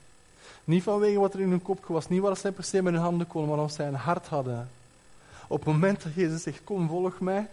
[0.63, 3.01] Niet vanwege wat er in hun kop was, niet wat zij per se met hun
[3.01, 4.69] handen konden, maar omdat zij een hart hadden.
[5.47, 7.47] Op het moment dat Jezus zegt, kom volg mij,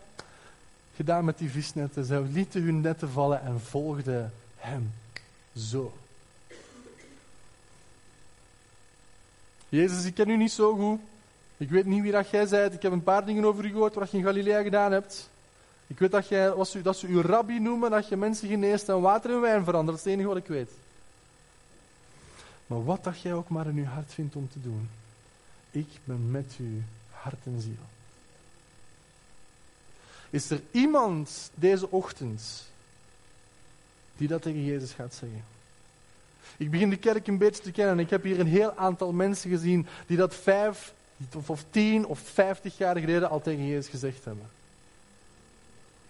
[0.97, 4.93] gedaan met die visnetten, zij lieten hun netten vallen en volgden hem.
[5.57, 5.93] Zo.
[9.71, 11.01] Jezus, ik ken u niet zo goed.
[11.57, 12.75] Ik weet niet wie dat jij bent.
[12.75, 15.31] Ik heb een paar dingen over u gehoord wat je in Galilea gedaan hebt.
[15.87, 16.53] Ik weet dat, jij,
[16.83, 19.97] dat ze u rabbi noemen, dat je mensen geneest en water in wijn verandert.
[19.97, 20.71] Dat is het enige wat ik weet.
[22.67, 24.89] Maar wat dat jij ook maar in uw hart vindt om te doen,
[25.71, 27.85] ik ben met u hart en ziel.
[30.31, 32.67] Is er iemand deze ochtend
[34.17, 35.45] die dat tegen Jezus gaat zeggen?
[36.61, 37.99] Ik begin de kerk een beetje te kennen.
[37.99, 40.93] Ik heb hier een heel aantal mensen gezien die dat vijf
[41.47, 44.49] of, tien of vijftig jaar geleden al tegen Jezus gezegd hebben.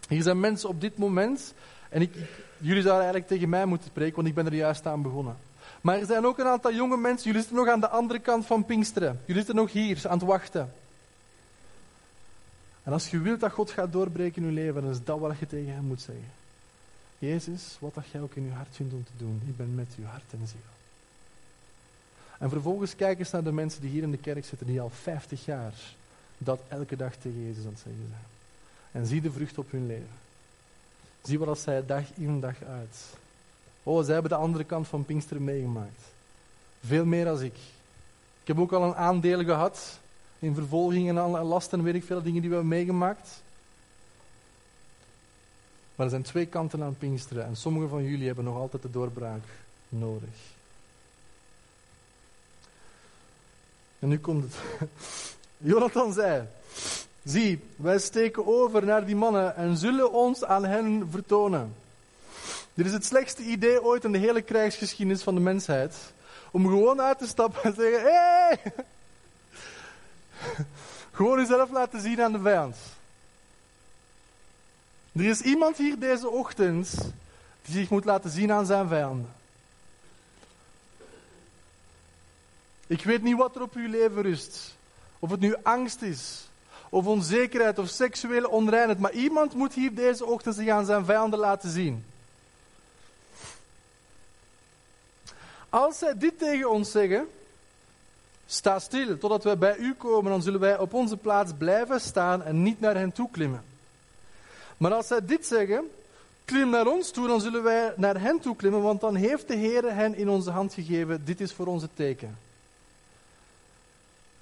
[0.08, 1.54] Hier zijn mensen op dit moment,
[1.88, 2.14] en ik,
[2.58, 5.36] jullie zouden eigenlijk tegen mij moeten spreken, want ik ben er juist aan begonnen.
[5.80, 8.46] Maar er zijn ook een aantal jonge mensen, jullie zitten nog aan de andere kant
[8.46, 9.20] van Pinksteren.
[9.24, 10.72] Jullie zitten nog hier aan het wachten.
[12.82, 15.38] En als je wilt dat God gaat doorbreken in je leven, dan is dat wat
[15.38, 16.39] je tegen hem moet zeggen.
[17.20, 19.86] Jezus, wat dat jij ook in je hart vindt om te doen, ik ben met
[19.96, 20.60] je hart en ziel.
[22.38, 24.90] En vervolgens kijk eens naar de mensen die hier in de kerk zitten, die al
[24.90, 25.74] 50 jaar
[26.38, 28.14] dat elke dag tegen Jezus aan het zeggen.
[28.92, 30.18] En zie de vrucht op hun leven.
[31.22, 32.96] Zie wat als zij dag in dag uit.
[33.82, 36.02] Oh, zij hebben de andere kant van Pinksteren meegemaakt.
[36.84, 37.56] Veel meer dan ik.
[38.40, 39.98] Ik heb ook al een aandeel gehad
[40.38, 43.42] in vervolgingen en lasten en weet ik veel dingen die we hebben meegemaakt.
[46.00, 48.90] Maar er zijn twee kanten aan Pinksteren en sommige van jullie hebben nog altijd de
[48.90, 49.42] doorbraak
[49.88, 50.28] nodig.
[53.98, 54.54] En nu komt het.
[55.72, 56.46] Jonathan zei:
[57.24, 61.74] Zie, wij steken over naar die mannen en zullen ons aan hen vertonen.
[62.74, 66.12] Dit is het slechtste idee ooit in de hele krijgsgeschiedenis van de mensheid.
[66.50, 68.10] Om gewoon uit te stappen en te zeggen: Hé!
[68.10, 68.72] Hey!
[71.12, 72.76] Gewoon jezelf laten zien aan de vijand.
[75.12, 76.94] Er is iemand hier deze ochtend
[77.62, 79.32] die zich moet laten zien aan zijn vijanden.
[82.86, 84.76] Ik weet niet wat er op uw leven rust.
[85.18, 86.48] Of het nu angst is,
[86.88, 88.98] of onzekerheid, of seksuele onreinheid.
[88.98, 92.04] Maar iemand moet hier deze ochtend zich aan zijn vijanden laten zien.
[95.68, 97.28] Als zij dit tegen ons zeggen,
[98.46, 102.42] sta stil totdat wij bij u komen, dan zullen wij op onze plaats blijven staan
[102.42, 103.69] en niet naar hen toe klimmen.
[104.80, 105.90] Maar als zij dit zeggen,
[106.44, 109.54] klim naar ons toe, dan zullen wij naar hen toe klimmen, want dan heeft de
[109.54, 111.24] Heer hen in onze hand gegeven.
[111.24, 112.28] Dit is voor onze teken.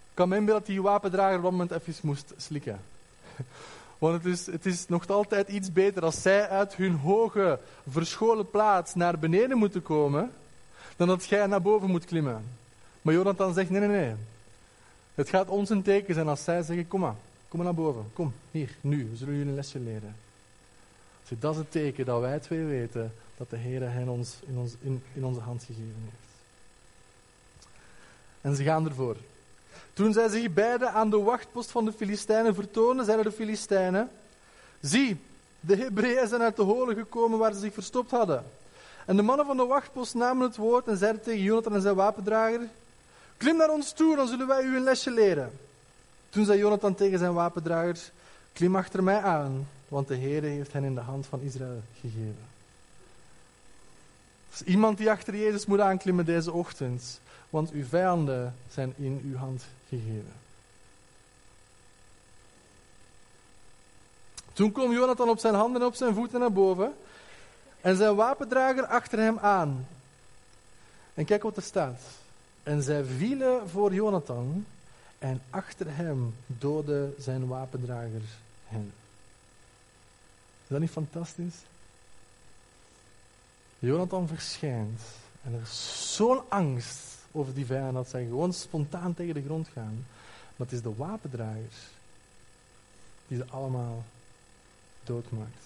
[0.09, 2.81] Ik kan me dat die wapendrager op dat moment even moest slikken.
[3.99, 7.59] Want het is, het is nog altijd iets beter als zij uit hun hoge,
[7.89, 10.33] verscholen plaats naar beneden moeten komen,
[10.97, 12.45] dan dat jij naar boven moet klimmen.
[13.03, 14.15] Maar Jonathan zegt, nee, nee, nee.
[15.15, 17.17] Het gaat ons een teken zijn als zij zeggen, kom maar,
[17.49, 18.11] kom maar naar boven.
[18.13, 20.27] Kom, hier, nu, we zullen jullie een lesje leren.
[21.29, 24.59] Dus dat is het teken dat wij twee weten dat de Heer hen ons in,
[24.59, 26.17] ons, in, in onze hand gegeven heeft.
[28.41, 29.17] En ze gaan ervoor.
[29.93, 34.11] Toen zij zich beiden aan de wachtpost van de Filistijnen vertoonden, zeiden de Filistijnen:
[34.81, 35.21] Zie,
[35.61, 38.45] de Hebreeën zijn uit de holen gekomen waar ze zich verstopt hadden.
[39.05, 41.95] En de mannen van de wachtpost namen het woord en zeiden tegen Jonathan en zijn
[41.95, 42.61] wapendrager:
[43.37, 45.53] Klim naar ons toe, dan zullen wij u een lesje leren.
[46.29, 48.11] Toen zei Jonathan tegen zijn wapendragers:
[48.53, 52.47] Klim achter mij aan, want de Heer heeft hen in de hand van Israël gegeven.
[54.65, 57.21] Iemand die achter Jezus moet aanklimmen deze ochtend,
[57.51, 60.33] want uw vijanden zijn in uw hand gegeven.
[64.53, 66.95] Toen kwam Jonathan op zijn handen en op zijn voeten naar boven
[67.81, 69.87] en zijn wapendrager achter hem aan.
[71.15, 72.01] En kijk wat er staat.
[72.63, 74.67] En zij vielen voor Jonathan
[75.19, 78.23] en achter hem doodde zijn wapendrager
[78.67, 78.93] hen.
[80.69, 81.55] Is dat niet fantastisch?
[83.79, 85.01] Jonathan verschijnt
[85.43, 89.69] en er is zo'n angst over die vijand dat zij gewoon spontaan tegen de grond
[89.69, 90.07] gaan.
[90.57, 91.77] Maar het is de wapendragers
[93.27, 94.05] die ze allemaal
[95.05, 95.65] doodmaakt.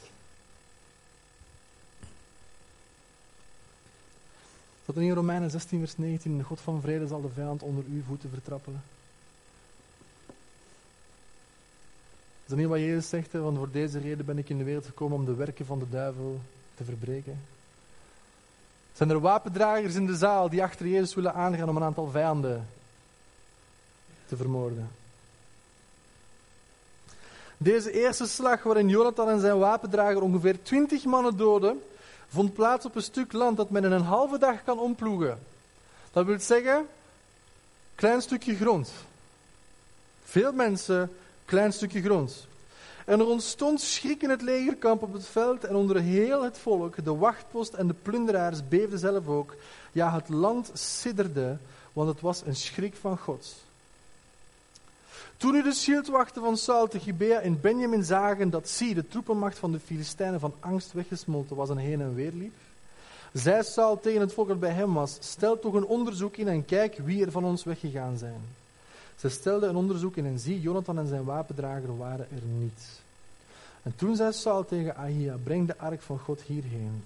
[4.84, 8.02] Dat in Romeinen 16, vers 19, de God van vrede zal de vijand onder uw
[8.02, 8.82] voeten vertrappelen.
[12.52, 13.32] Dat niet wat Jezus zegt?
[13.32, 15.88] Want voor deze reden ben ik in de wereld gekomen om de werken van de
[15.88, 16.40] duivel
[16.74, 17.40] te verbreken.
[18.92, 22.68] Zijn er wapendragers in de zaal die achter Jezus willen aangaan om een aantal vijanden
[24.26, 24.90] te vermoorden?
[27.56, 31.82] Deze eerste slag waarin Jonathan en zijn wapendrager ongeveer twintig mannen doden,
[32.28, 35.38] vond plaats op een stuk land dat men in een halve dag kan omploegen.
[36.12, 36.86] Dat wil zeggen,
[37.94, 38.92] klein stukje grond.
[40.24, 41.10] Veel mensen,
[41.52, 42.46] klein stukje grond.
[43.04, 47.04] En er ontstond schrik in het legerkamp op het veld en onder heel het volk,
[47.04, 49.54] de wachtpost en de plunderaars beefden zelf ook.
[49.92, 51.56] Ja, het land sidderde,
[51.92, 53.54] want het was een schrik van God.
[55.36, 59.58] Toen nu de schildwachten van Saul te Gibea in Benjamin zagen dat zie, de troepenmacht
[59.58, 62.54] van de Filistijnen van angst weggesmolten was en heen en weer liep,
[63.32, 66.64] zei Saul tegen het volk dat bij hem was, stel toch een onderzoek in en
[66.64, 68.60] kijk wie er van ons weggegaan zijn.
[69.16, 73.00] Ze stelden een onderzoek in en zie, Jonathan en zijn wapendrager waren er niet.
[73.82, 77.02] En toen zei Saul tegen Ahia, breng de ark van God hierheen.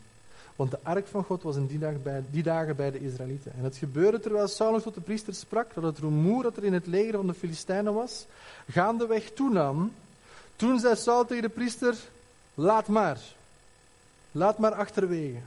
[0.57, 3.53] Want de ark van God was in die, dag bij, die dagen bij de Israëlieten.
[3.59, 6.65] En het gebeurde terwijl Saul nog tot de priester sprak, dat het rumoer dat er
[6.65, 8.27] in het leger van de Filistijnen was,
[8.69, 9.93] gaandeweg toenam.
[10.57, 11.97] Toen zei Saul tegen de priester,
[12.55, 13.21] laat maar.
[14.33, 15.39] Laat maar achterwege.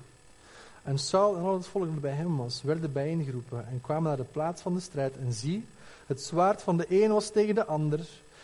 [0.83, 4.23] En Saul en al het dat bij hem was, werden bijeengeroepen en kwamen naar de
[4.31, 5.17] plaats van de strijd.
[5.17, 5.65] En zie,
[6.09, 7.99] het zwaard van de een was tegen de ander.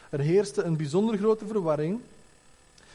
[0.09, 1.99] Er heerste een bijzonder grote verwarring.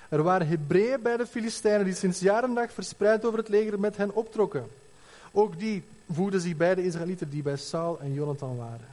[0.08, 3.80] Er waren Hebreeën bij de Filistijnen die sinds jaren en dag verspreid over het leger
[3.80, 4.66] met hen optrokken.
[5.32, 8.88] Ook die voegden zich bij de Israëlieten die bij Saul en Jonathan waren.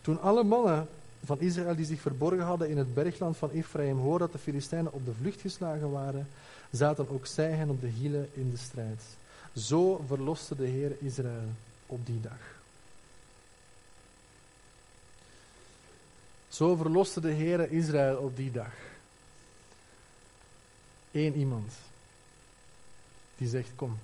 [0.00, 0.88] Toen alle mannen
[1.24, 4.92] van Israël die zich verborgen hadden in het bergland van Ephraim hoorden dat de Filistijnen
[4.92, 6.28] op de vlucht geslagen waren,
[6.70, 9.02] zaten ook zij hen op de hielen in de strijd.
[9.56, 11.48] Zo verloste de Heer Israël
[11.86, 12.59] op die dag.
[16.50, 18.72] Zo verloste de Heer Israël op die dag.
[21.12, 21.72] Eén iemand.
[23.36, 23.98] die zegt: Kom,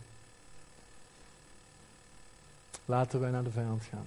[2.85, 4.07] laten wij naar de vijand gaan.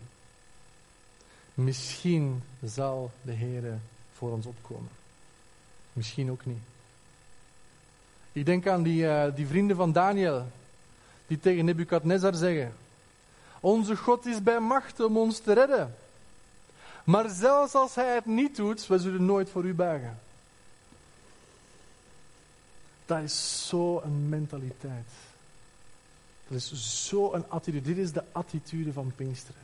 [1.53, 3.79] Misschien zal de Heer
[4.13, 4.89] voor ons opkomen.
[5.93, 6.61] Misschien ook niet.
[8.31, 10.47] Ik denk aan die, uh, die vrienden van Daniel,
[11.27, 12.73] die tegen Nebukadnezar zeggen:
[13.59, 15.95] Onze God is bij macht om ons te redden.
[17.09, 20.19] Maar zelfs als hij het niet doet, we zullen nooit voor u buigen.
[23.05, 25.07] Dat is zo'n mentaliteit.
[26.47, 27.87] Dat is zo'n attitude.
[27.87, 29.61] Dit is de attitude van Pinksteren.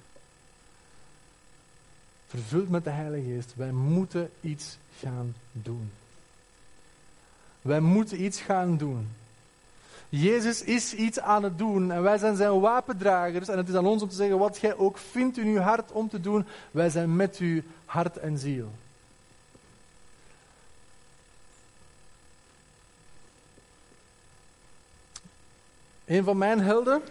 [2.28, 3.56] Vervuld met de Heilige Geest.
[3.56, 5.92] Wij moeten iets gaan doen.
[7.62, 9.10] Wij moeten iets gaan doen.
[10.22, 13.48] Jezus is iets aan het doen en wij zijn zijn wapendragers.
[13.48, 15.92] En het is aan ons om te zeggen, wat jij ook vindt in uw hart
[15.92, 18.72] om te doen, wij zijn met u hart en ziel.
[26.06, 27.02] Een van mijn helden,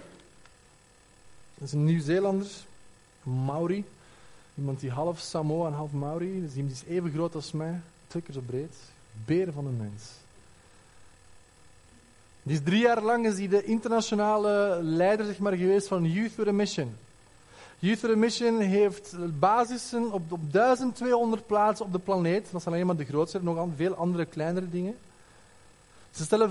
[1.54, 2.48] is een Nieuw-Zeelander,
[3.22, 3.84] Maori.
[4.54, 8.22] Iemand die half Samoa en half Maori, dus die is even groot als mij, twee
[8.22, 8.74] keer zo breed.
[9.24, 10.23] Beren van een mens.
[12.44, 16.34] Die is drie jaar lang is die de internationale leider zeg maar, geweest van Youth
[16.34, 16.96] with a Mission.
[17.78, 22.48] Youth with a Mission heeft basissen op, op 1200 plaatsen op de planeet.
[22.50, 24.96] Dat zijn alleen maar de grootste, nog veel andere kleinere dingen.
[26.10, 26.50] Ze stellen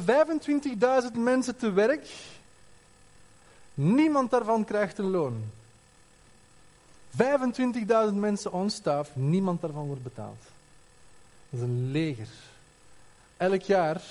[1.13, 2.07] 25.000 mensen te werk.
[3.73, 5.43] Niemand daarvan krijgt een loon.
[7.11, 8.71] 25.000 mensen on
[9.13, 10.41] niemand daarvan wordt betaald.
[11.49, 12.27] Dat is een leger.
[13.37, 14.01] Elk jaar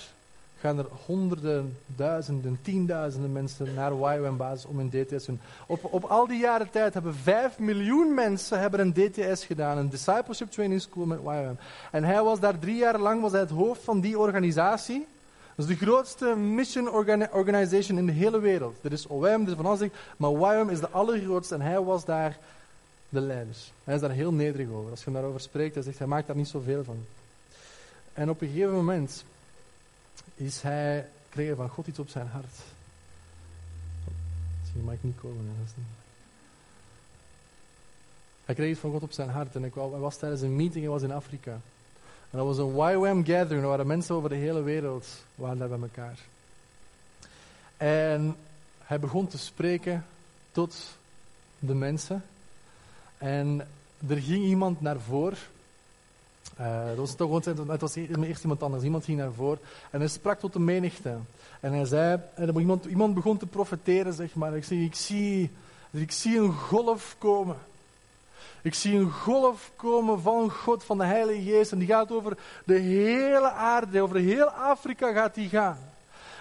[0.63, 5.41] gaan er honderden, duizenden, tienduizenden mensen naar YWAM-basis om een DTS te doen.
[5.67, 9.89] Op, op al die jaren tijd hebben vijf miljoen mensen hebben een DTS gedaan, een
[9.89, 11.57] Discipleship Training School met YWAM.
[11.91, 15.07] En hij was daar drie jaar lang was hij het hoofd van die organisatie.
[15.55, 16.91] Dat is de grootste mission
[17.33, 18.77] organization in de hele wereld.
[18.83, 22.05] Er is OM, er is van alles, maar YWAM is de allergrootste en hij was
[22.05, 22.39] daar
[23.09, 23.57] de leider.
[23.85, 24.91] Hij is daar heel nederig over.
[24.91, 27.05] Als je hem daarover spreekt, hij zegt hij maakt daar niet zoveel van.
[28.13, 29.25] En op een gegeven moment
[30.45, 32.57] is hij, kreeg van God iets op zijn hart.
[34.61, 35.47] Misschien mag ik niet komen.
[35.59, 35.87] Dat is niet...
[38.45, 40.87] Hij kreeg iets van God op zijn hart en ik, hij was tijdens een meeting,
[40.87, 41.53] was in Afrika.
[42.31, 45.81] En dat was een YWAM gathering, er waren mensen over de hele wereld waren bij
[45.81, 46.19] elkaar.
[47.77, 48.37] En
[48.79, 50.07] hij begon te spreken
[50.53, 50.97] tot
[51.59, 52.25] de mensen.
[53.19, 53.69] En
[54.09, 55.39] er ging iemand naar voren
[56.57, 58.83] dat was toch het was eerst iemand anders.
[58.83, 59.59] Iemand ging naar voren
[59.91, 61.17] en hij sprak tot de menigte.
[61.61, 64.57] En hij zei, en iemand, iemand begon te profeteren, zeg maar.
[64.57, 65.51] Ik, zeg, ik, zie,
[65.91, 67.57] ik zie een golf komen.
[68.63, 71.73] Ik zie een golf komen van God, van de Heilige Geest.
[71.73, 75.79] En die gaat over de hele aarde, over heel Afrika gaat die gaan.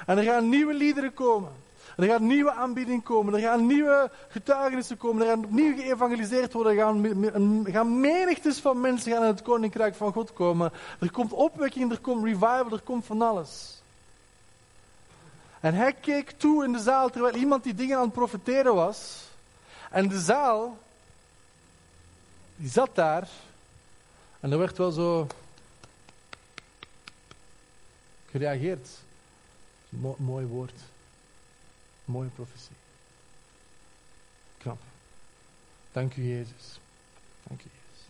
[0.06, 1.52] En er gaan nieuwe liederen komen.
[2.02, 3.34] Er gaat nieuwe aanbieding komen.
[3.34, 5.22] Er gaan nieuwe getuigenissen komen.
[5.22, 6.78] Er gaat opnieuw geëvangeliseerd worden.
[6.78, 10.72] Er gaan, gaan menigtes van mensen gaan in het koninkrijk van God komen.
[11.00, 13.82] Er komt opwekking, er komt revival, er komt van alles.
[15.60, 19.24] En hij keek toe in de zaal terwijl iemand die dingen aan het profeteren was.
[19.90, 20.78] En de zaal,
[22.56, 23.28] die zat daar.
[24.40, 25.28] En er werd wel zo
[28.30, 28.90] gereageerd.
[30.18, 30.91] mooi woord.
[32.12, 32.76] Mooie profetie.
[34.58, 34.80] Knap.
[35.92, 36.80] Dank u, Jezus.
[37.44, 38.06] Dank u, Jezus.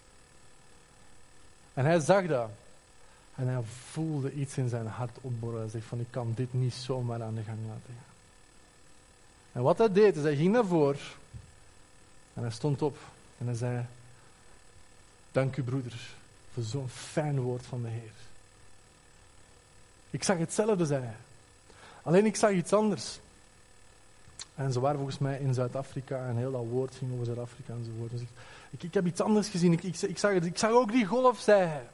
[1.74, 2.50] En hij zag dat.
[3.36, 5.62] En hij voelde iets in zijn hart opborrelen.
[5.62, 8.12] Hij zegt van, ik kan dit niet zomaar aan de gang laten gaan.
[9.52, 11.00] En wat hij deed, is hij ging naar voren.
[12.34, 12.98] En hij stond op.
[13.38, 13.86] En hij zei,
[15.32, 16.16] dank u broeders,
[16.54, 18.12] voor zo'n fijn woord van de Heer.
[20.10, 21.16] Ik zag hetzelfde, zei hij.
[22.02, 23.20] Alleen ik zag iets anders.
[24.64, 28.12] En ze waren volgens mij in Zuid-Afrika en heel dat woord ging over Zuid-Afrika enzovoort.
[28.12, 28.22] Dus
[28.70, 29.72] ik, ik, heb iets anders gezien.
[29.72, 31.88] Ik, ik, ik, zag ik zag ook die golf, zei hij.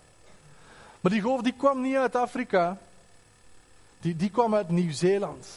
[1.02, 2.78] Maar die golf die kwam niet uit Afrika.
[4.00, 5.48] Die, die kwam uit Nieuw-Zeeland.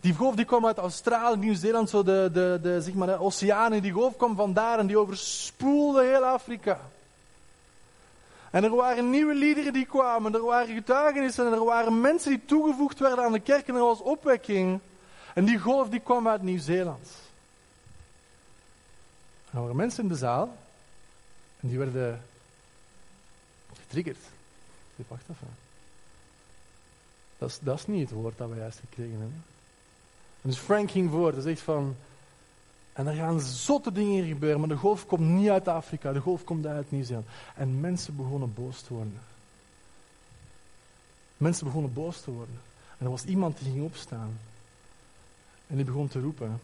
[0.00, 3.82] Die golf die kwam uit Australië, Nieuw-Zeeland, zo de, de, de, zeg maar, de oceanen.
[3.82, 6.80] Die golf kwam vandaar en die overspoelde heel Afrika.
[8.50, 12.44] En er waren nieuwe liederen die kwamen, er waren getuigenissen en er waren mensen die
[12.44, 14.80] toegevoegd werden aan de kerk en er was opwekking.
[15.34, 17.08] En die golf die kwam uit Nieuw-Zeeland.
[19.50, 20.56] Er waren mensen in de zaal
[21.60, 22.22] en die werden
[23.76, 24.18] getriggerd.
[24.96, 25.48] Ik wacht even.
[27.38, 29.44] Dat is, dat is niet het woord dat we juist gekregen hebben.
[30.42, 31.96] En dus Frank ging voor, dat zegt van...
[32.92, 36.44] En er gaan zotte dingen gebeuren, maar de golf komt niet uit Afrika, de golf
[36.44, 37.26] komt uit Nieuw-Zeeland.
[37.54, 39.20] En mensen begonnen boos te worden.
[41.36, 42.60] Mensen begonnen boos te worden.
[42.98, 44.38] En er was iemand die ging opstaan.
[45.74, 46.60] En die begon te roepen.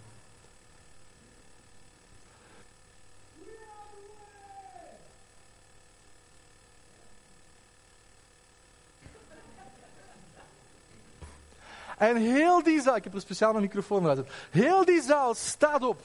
[11.99, 14.27] En heel die zaal, ik heb er speciaal een microfoon uit.
[14.51, 16.03] Heel die zaal staat op.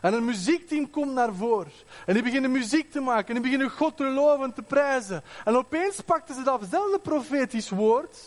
[0.00, 1.72] En een muziekteam komt naar voren.
[2.06, 3.26] En die beginnen muziek te maken.
[3.26, 5.22] En die beginnen God te loven en te prijzen.
[5.44, 8.18] En opeens pakten ze datzelfde profetisch woord.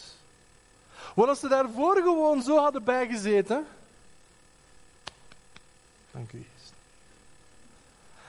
[1.15, 3.65] Wat ze daarvoor gewoon zo hadden bijgezeten.
[6.17, 6.45] Dank u.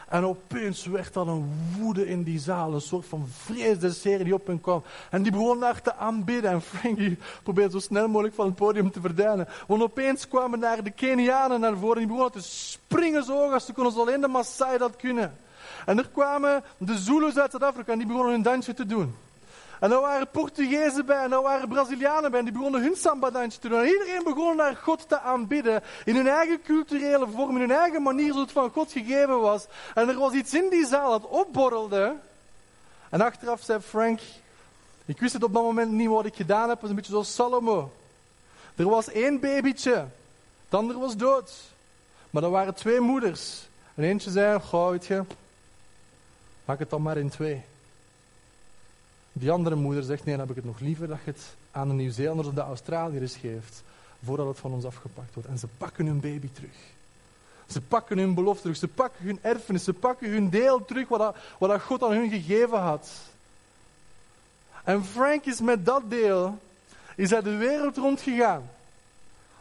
[0.08, 4.46] En opeens werd dan een woede in die zaal, een soort van vrees die op
[4.46, 4.82] hen kwam.
[5.10, 6.50] En die begon daar te aanbidden.
[6.50, 9.48] En Frankie probeerde zo snel mogelijk van het podium te verdwijnen.
[9.66, 13.52] Want opeens kwamen daar de Kenianen naar voren en die begonnen te springen zo hoog
[13.52, 15.36] als ze konden, alleen de Maasai dat kunnen.
[15.86, 19.14] En er kwamen de Zulus uit Zuid-Afrika en die begonnen hun dansje te doen.
[19.80, 23.58] En er waren Portugezen bij, en er waren Brazilianen bij, en die begonnen hun samba-dansje
[23.58, 23.78] te doen.
[23.78, 28.02] En iedereen begon naar God te aanbidden, in hun eigen culturele vorm, in hun eigen
[28.02, 29.66] manier, zoals het van God gegeven was.
[29.94, 32.16] En er was iets in die zaal dat opborrelde.
[33.08, 34.20] En achteraf zei Frank,
[35.04, 37.12] ik wist het op dat moment niet wat ik gedaan heb, het was een beetje
[37.12, 37.92] zoals Salomo.
[38.76, 40.06] Er was één babytje,
[40.64, 41.52] het andere was dood.
[42.30, 43.68] Maar er waren twee moeders.
[43.94, 45.10] En eentje zei, goh, weet
[46.64, 47.62] maak het dan maar in twee.
[49.38, 51.88] Die andere moeder zegt, nee, dan heb ik het nog liever dat je het aan
[51.88, 53.82] de Nieuw-Zeelanders of de Australiërs geeft,
[54.24, 55.48] voordat het van ons afgepakt wordt.
[55.48, 56.76] En ze pakken hun baby terug.
[57.66, 61.18] Ze pakken hun belofte terug, ze pakken hun erfenis, ze pakken hun deel terug wat,
[61.18, 63.10] dat, wat dat God aan hun gegeven had.
[64.84, 66.58] En Frank is met dat deel,
[67.16, 68.70] is hij de wereld rondgegaan.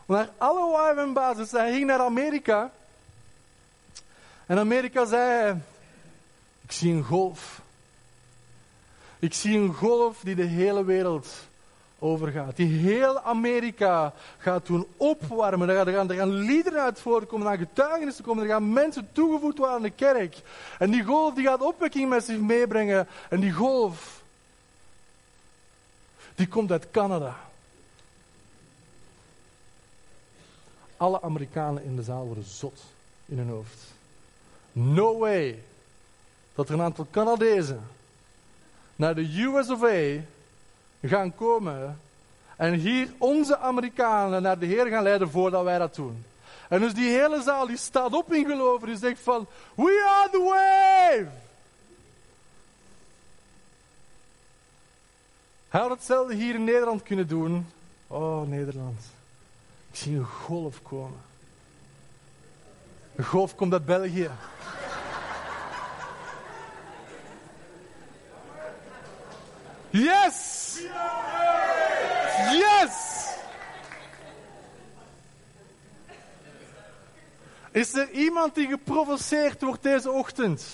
[0.05, 1.51] Naar alle basis.
[1.51, 2.71] Hij ging naar Amerika.
[4.45, 5.61] En Amerika zei,
[6.61, 7.61] ik zie een golf.
[9.19, 11.27] Ik zie een golf die de hele wereld
[11.99, 12.55] overgaat.
[12.55, 15.69] Die heel Amerika gaat doen opwarmen.
[15.69, 19.57] Er gaan, er gaan liederen uit voorkomen, er gaan getuigenissen komen, er gaan mensen toegevoegd
[19.57, 20.37] worden aan de kerk.
[20.79, 23.07] En die golf die gaat opwekking met zich meebrengen.
[23.29, 24.21] En die golf,
[26.35, 27.35] die komt uit Canada.
[30.97, 32.83] Alle Amerikanen in de zaal worden zot
[33.25, 33.79] in hun hoofd.
[34.71, 35.59] No way
[36.55, 37.95] dat er een aantal Canadezen
[38.97, 40.21] naar de US of A
[41.01, 41.99] gaan komen
[42.55, 46.25] en hier onze Amerikanen naar de Heer gaan leiden voordat wij dat doen.
[46.69, 50.29] En dus die hele zaal die staat op in geloof en zegt van, we are
[50.29, 51.27] the wave!
[55.69, 57.67] Hij had hetzelfde hier in Nederland kunnen doen.
[58.07, 59.01] Oh, Nederland.
[59.91, 61.19] Ik zie een golf komen.
[63.15, 64.29] Een golf komt uit België.
[69.89, 70.79] Yes!
[72.51, 73.15] Yes!
[77.71, 80.65] Is er iemand die geprovoceerd wordt deze ochtend?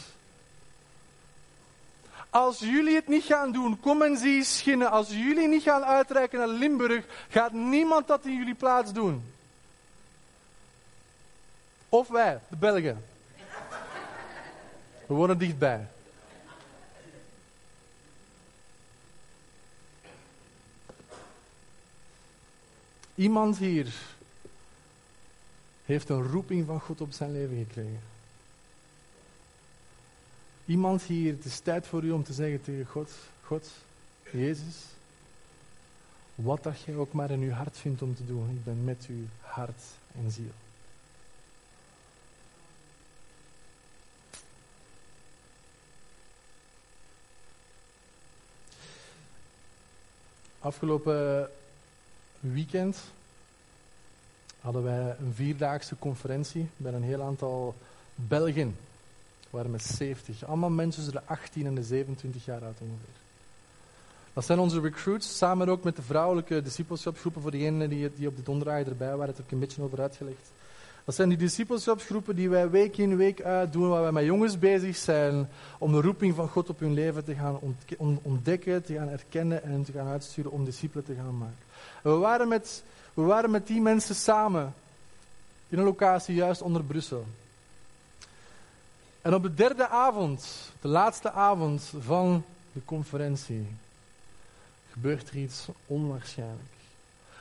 [2.29, 4.91] Als jullie het niet gaan doen, kom en zie schinnen.
[4.91, 9.33] Als jullie niet gaan uitreiken naar Limburg, gaat niemand dat in jullie plaats doen.
[11.89, 13.05] Of wij, de Belgen.
[15.05, 15.87] We wonen dichtbij.
[23.15, 23.93] Iemand hier
[25.85, 28.01] heeft een roeping van God op zijn leven gekregen.
[30.65, 33.11] Iemand hier, het is tijd voor u om te zeggen tegen God,
[33.41, 33.69] God,
[34.31, 34.75] Jezus,
[36.35, 39.05] wat dat jij ook maar in uw hart vindt om te doen, ik ben met
[39.09, 39.81] uw hart
[40.15, 40.51] en ziel.
[50.59, 51.49] Afgelopen
[52.51, 52.97] weekend
[54.61, 57.75] hadden wij een vierdaagse conferentie met een heel aantal
[58.15, 58.75] Belgen.
[59.39, 60.45] We waren met 70.
[60.45, 63.21] Allemaal mensen tussen de 18 en de 27 jaar oud ongeveer.
[64.33, 67.41] Dat zijn onze recruits, samen ook met de vrouwelijke discipleshipgroepen.
[67.41, 70.51] Voor diegenen die, die op de donderdag erbij waren, heb ik een beetje over uitgelegd.
[71.05, 74.59] Dat zijn die discipleshipgroepen die wij week in week uit doen, waar wij met jongens
[74.59, 77.59] bezig zijn om de roeping van God op hun leven te gaan
[78.21, 81.55] ontdekken, te gaan erkennen en te gaan uitsturen om discipelen te gaan maken.
[82.01, 84.73] We waren met, we waren met die mensen samen
[85.69, 87.25] in een locatie juist onder Brussel.
[89.21, 93.67] En op de derde avond, de laatste avond van de conferentie,
[94.91, 96.73] gebeurt er iets onwaarschijnlijk.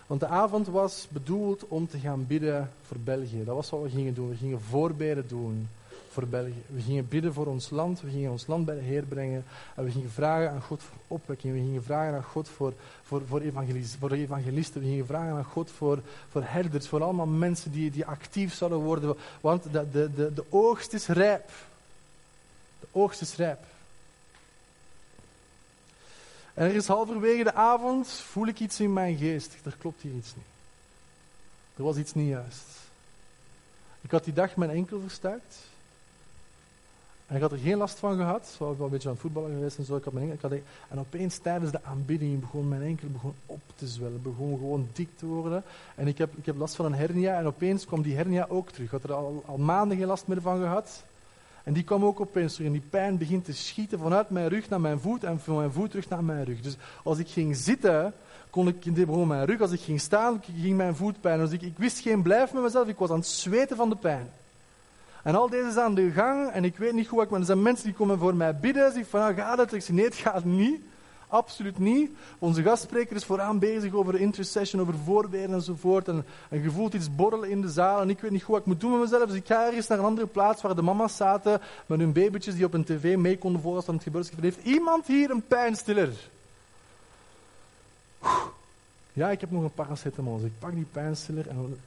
[0.07, 3.45] Want de avond was bedoeld om te gaan bidden voor België.
[3.45, 4.28] Dat was wat we gingen doen.
[4.28, 5.68] We gingen voorbeden doen
[6.12, 6.62] voor België.
[6.66, 8.00] We gingen bidden voor ons land.
[8.00, 9.44] We gingen ons land bij de Heer brengen.
[9.74, 11.54] En we gingen vragen aan God voor opwekking.
[11.54, 14.80] We gingen vragen aan God voor, voor, voor, evangelisten, voor evangelisten.
[14.80, 16.88] We gingen vragen aan God voor, voor herders.
[16.88, 19.16] Voor allemaal mensen die, die actief zouden worden.
[19.40, 21.50] Want de, de, de, de oogst is rijp.
[22.80, 23.58] De oogst is rijp.
[26.54, 29.54] En er is halverwege de avond, voel ik iets in mijn geest.
[29.64, 30.44] Er klopt hier iets niet.
[31.76, 32.64] Er was iets niet juist.
[34.00, 35.70] Ik had die dag mijn enkel verstuikt.
[37.27, 38.51] En ik had er geen last van gehad.
[38.53, 39.97] Ik was wel een beetje aan het voetballen geweest en zo.
[39.97, 43.35] Ik had mijn enkel, ik had, en opeens tijdens de aanbidding begon mijn enkel begon
[43.47, 44.23] op te zwellen.
[44.23, 45.62] Begon gewoon dik te worden.
[45.95, 47.39] En ik heb, ik heb last van een hernia.
[47.39, 48.87] En opeens kwam die hernia ook terug.
[48.87, 51.05] Ik had er al, al maanden geen last meer van gehad.
[51.64, 52.66] En die kwam ook opeens terug.
[52.66, 55.73] En die pijn begint te schieten vanuit mijn rug naar mijn voet en van mijn
[55.73, 56.61] voet terug naar mijn rug.
[56.61, 58.14] Dus als ik ging zitten,
[58.51, 59.61] kon ik, begon mijn rug.
[59.61, 61.39] Als ik ging staan, ging mijn voet pijn.
[61.39, 62.89] Dus ik, ik wist geen blijf met mezelf.
[62.89, 64.31] Ik was aan het zweten van de pijn.
[65.23, 67.47] En al deze is aan de gang en ik weet niet hoe ik, maar er
[67.47, 68.93] zijn mensen die komen voor mij bidden.
[68.93, 69.73] Zeggen van, nou, gaat het?
[69.73, 70.81] Ik zeg, nee, het gaat niet.
[71.29, 72.11] Absoluut niet.
[72.39, 76.09] Onze gastspreker is vooraan bezig over intercession, over voorbeden enzovoort.
[76.09, 78.64] En, en je voelt iets borrelen in de zaal en ik weet niet hoe ik
[78.64, 79.27] moet doen met mezelf.
[79.27, 82.55] Dus ik ga ergens naar een andere plaats waar de mama's zaten met hun babytjes
[82.55, 84.41] die op een tv mee konden volgen als het gebeurd is.
[84.41, 86.12] Heeft iemand hier een pijnstiller?
[89.12, 90.37] Ja, ik heb nog een paracetamol.
[90.37, 91.81] Dus ik pak die pijnstiller en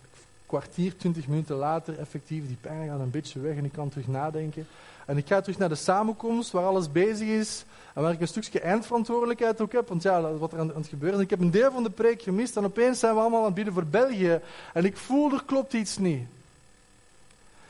[0.60, 4.08] kwartier, twintig minuten later, effectief, die pijn gaat een beetje weg en ik kan terug
[4.08, 4.68] nadenken.
[5.06, 8.28] En ik ga terug naar de samenkomst waar alles bezig is en waar ik een
[8.28, 9.88] stukje eindverantwoordelijkheid ook heb.
[9.88, 11.24] Want ja, wat er aan, het gebeuren is.
[11.24, 13.54] Ik heb een deel van de preek gemist en opeens zijn we allemaal aan het
[13.54, 14.40] bieden voor België.
[14.74, 16.28] En ik voel, er klopt iets niet.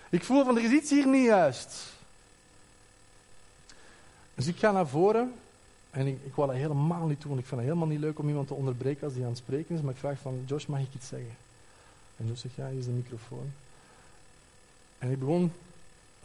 [0.09, 1.93] Ik voel van, er is iets hier niet juist.
[4.35, 5.33] Dus ik ga naar voren
[5.91, 7.37] en ik, ik wou dat helemaal niet doen.
[7.37, 9.75] Ik vind het helemaal niet leuk om iemand te onderbreken als die aan het spreken
[9.75, 9.81] is.
[9.81, 11.44] Maar ik vraag van, Josh, mag ik iets zeggen?
[12.17, 13.51] En Josh zegt, ja, hier is de microfoon.
[14.97, 15.51] En ik begon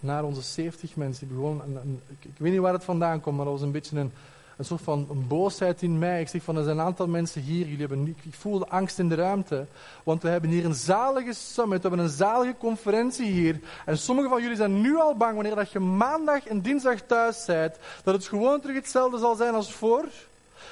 [0.01, 1.27] naar onze 70 mensen.
[1.27, 1.63] Ik, begon,
[2.09, 4.13] ik, ik, weet niet waar het vandaan komt, maar er was een beetje een,
[4.57, 6.21] een soort van een boosheid in mij.
[6.21, 8.69] Ik zeg van, er zijn een aantal mensen hier, jullie hebben, ik, ik voel de
[8.69, 9.67] angst in de ruimte.
[10.03, 13.61] Want we hebben hier een zalige summit, we hebben een zalige conferentie hier.
[13.87, 17.45] En sommigen van jullie zijn nu al bang, wanneer dat je maandag en dinsdag thuis
[17.45, 20.05] bent, dat het gewoon terug hetzelfde zal zijn als voor.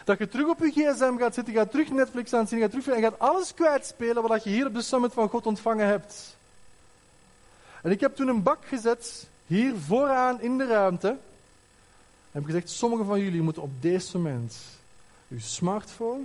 [0.05, 2.87] Dat je terug op je gsm gaat zitten, gaat terug Netflix aan zien, gaat terug
[2.87, 6.37] en gaat alles kwijtspelen wat je hier op de summit van God ontvangen hebt.
[7.83, 11.09] En ik heb toen een bak gezet, hier vooraan in de ruimte.
[11.09, 11.19] En
[12.31, 14.57] heb gezegd, sommigen van jullie moeten op deze moment
[15.29, 16.25] uw smartphone,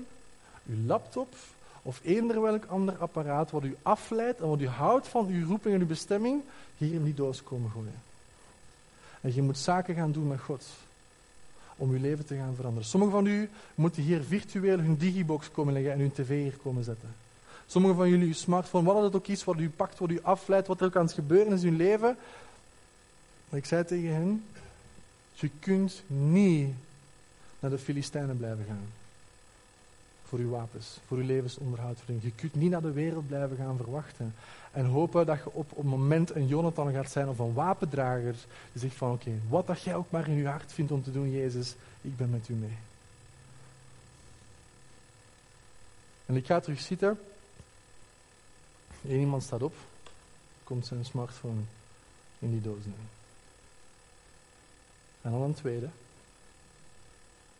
[0.65, 1.35] uw laptop
[1.81, 5.75] of eender welk ander apparaat wat u afleidt en wat u houdt van uw roeping
[5.75, 6.41] en uw bestemming,
[6.77, 8.01] hier in die doos komen gooien.
[9.21, 10.65] En je moet zaken gaan doen met God.
[11.77, 12.87] Om uw leven te gaan veranderen.
[12.87, 16.83] Sommigen van u moeten hier virtueel hun digibox komen leggen en hun tv hier komen
[16.83, 17.09] zetten.
[17.67, 20.67] Sommigen van jullie, uw smartphone, wat het ook is, wat u pakt, wat u afleidt,
[20.67, 22.17] wat er ook aan het gebeuren is in uw leven.
[23.49, 24.43] Maar ik zei tegen hen,
[25.33, 26.73] je kunt niet
[27.59, 29.02] naar de Filistijnen blijven gaan.
[30.33, 31.99] Voor uw wapens, voor uw levensonderhoud.
[32.21, 34.35] Je kunt niet naar de wereld blijven gaan verwachten.
[34.71, 38.35] En hopen dat je op een moment een Jonathan gaat zijn of een wapendrager.
[38.71, 41.11] Die zegt van oké, wat dat jij ook maar in je hart vindt om te
[41.11, 42.77] doen, Jezus, ik ben met u mee.
[46.25, 47.19] En ik ga terug zitten.
[49.07, 49.75] Eén iemand staat op,
[50.63, 51.61] komt zijn smartphone
[52.39, 53.09] in die doos nemen.
[55.21, 55.89] En dan een tweede.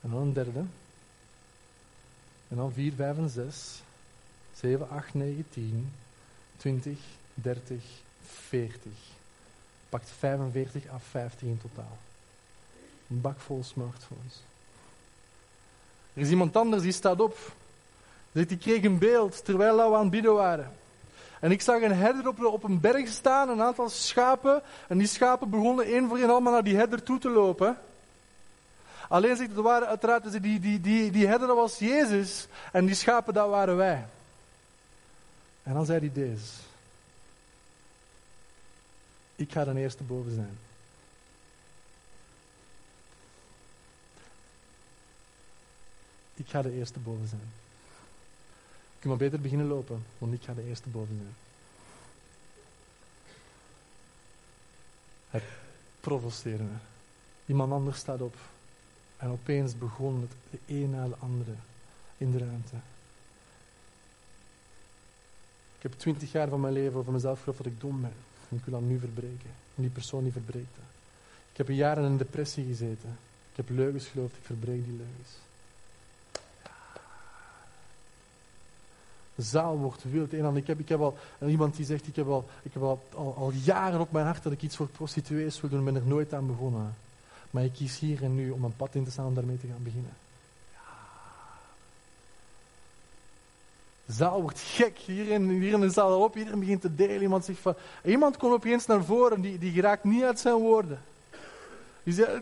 [0.02, 0.64] En dan een derde.
[2.48, 3.82] En dan 4, 5 en 6.
[4.56, 5.92] 7, 8, 9, 10.
[6.58, 6.98] 20,
[7.34, 7.84] 30,
[8.26, 8.92] 40.
[9.90, 11.98] Pakt 45 à 50 in totaal.
[13.10, 14.42] Een bak vol smartphones.
[16.14, 17.38] Er is iemand anders die staat op.
[18.32, 20.72] Zegt, ik kreeg een beeld terwijl we aan het bidden waren.
[21.40, 24.62] En ik zag een herder op, op een berg staan, een aantal schapen.
[24.88, 27.78] En die schapen begonnen één voor één allemaal naar die herder toe te lopen.
[29.10, 32.48] Alleen zegt het waren uiteraard, die, die, die, die herder dat was Jezus.
[32.72, 34.06] En die schapen, dat waren wij.
[35.64, 36.52] En dan zei hij deze.
[39.36, 40.58] Ik ga de eerste boven zijn.
[46.36, 47.52] Ik ga de eerste boven zijn
[49.04, 51.36] kun maar beter beginnen lopen, want ik ga de eerste boven zijn.
[55.30, 55.44] Het
[56.00, 56.78] provoceerde me.
[57.46, 58.36] Iemand anders staat op.
[59.24, 61.52] En opeens begon het de een na de andere
[62.18, 62.76] in de ruimte.
[65.76, 68.14] Ik heb twintig jaar van mijn leven over mezelf geloofd dat ik dom ben.
[68.50, 69.50] En ik wil dat nu verbreken.
[69.76, 70.86] En die persoon die verbreekt dat.
[71.52, 73.18] Ik heb jaar in een depressie gezeten.
[73.52, 75.30] Ik heb leugens geloofd, ik verbreek die leugens.
[79.36, 80.34] Zaal wordt wild.
[80.34, 81.18] Ik heb, ik heb al
[81.48, 84.44] iemand die zegt: Ik heb, al, ik heb al, al, al jaren op mijn hart
[84.44, 85.84] dat ik iets voor prostituees wil doen.
[85.84, 86.96] Ben er nooit aan begonnen.
[87.54, 89.68] Maar ik kies hier en nu om een pad in te staan om daarmee te
[89.68, 90.14] gaan beginnen.
[94.06, 94.98] De zaal wordt gek.
[94.98, 97.22] Hier in, hier in de zaal op, iedereen begint te delen.
[97.22, 101.02] Iemand, zegt van, iemand komt opeens naar voren, die, die geraakt niet uit zijn woorden.
[102.04, 102.42] Die zegt...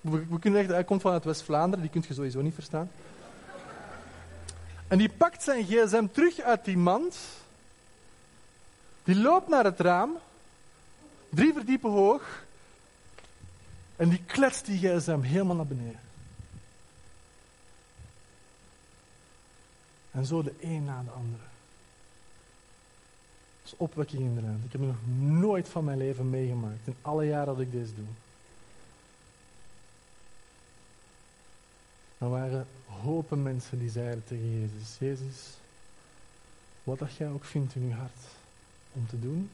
[0.00, 2.90] We, we kunnen echt, hij komt vanuit West-Vlaanderen, die kun je sowieso niet verstaan.
[4.88, 7.16] En die pakt zijn gsm terug uit die mand.
[9.04, 10.16] Die loopt naar het raam.
[11.34, 12.44] Drie verdiepen hoog.
[13.96, 16.00] En die kletst die gsm helemaal naar beneden.
[20.10, 21.42] En zo de een na de andere.
[23.62, 24.66] Dat is opwekking in de ruimte.
[24.66, 26.86] Ik heb het nog nooit van mijn leven meegemaakt.
[26.86, 28.04] In alle jaren dat ik dit doe.
[32.18, 35.50] Er waren hopen mensen die zeiden tegen Jezus: Jezus,
[36.82, 38.20] wat dat jij ook vindt in uw hart
[38.92, 39.50] om te doen,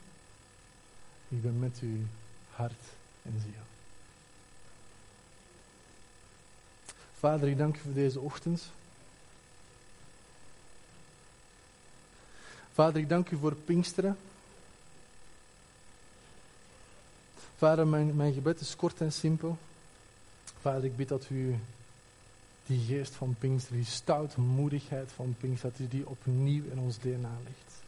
[1.29, 1.99] ik ben met uw
[2.51, 2.83] hart
[3.23, 3.67] en ziel.
[7.19, 8.71] Vader, ik dank u voor deze ochtend.
[12.73, 14.19] Vader, ik dank u voor Pinksteren.
[17.57, 19.59] Vader, mijn, mijn gebed is kort en simpel.
[20.61, 21.59] Vader, ik bid dat u
[22.67, 27.37] die geest van Pinkster, die stoutmoedigheid van Pinkster, dat u die opnieuw in ons DNA
[27.45, 27.83] legt.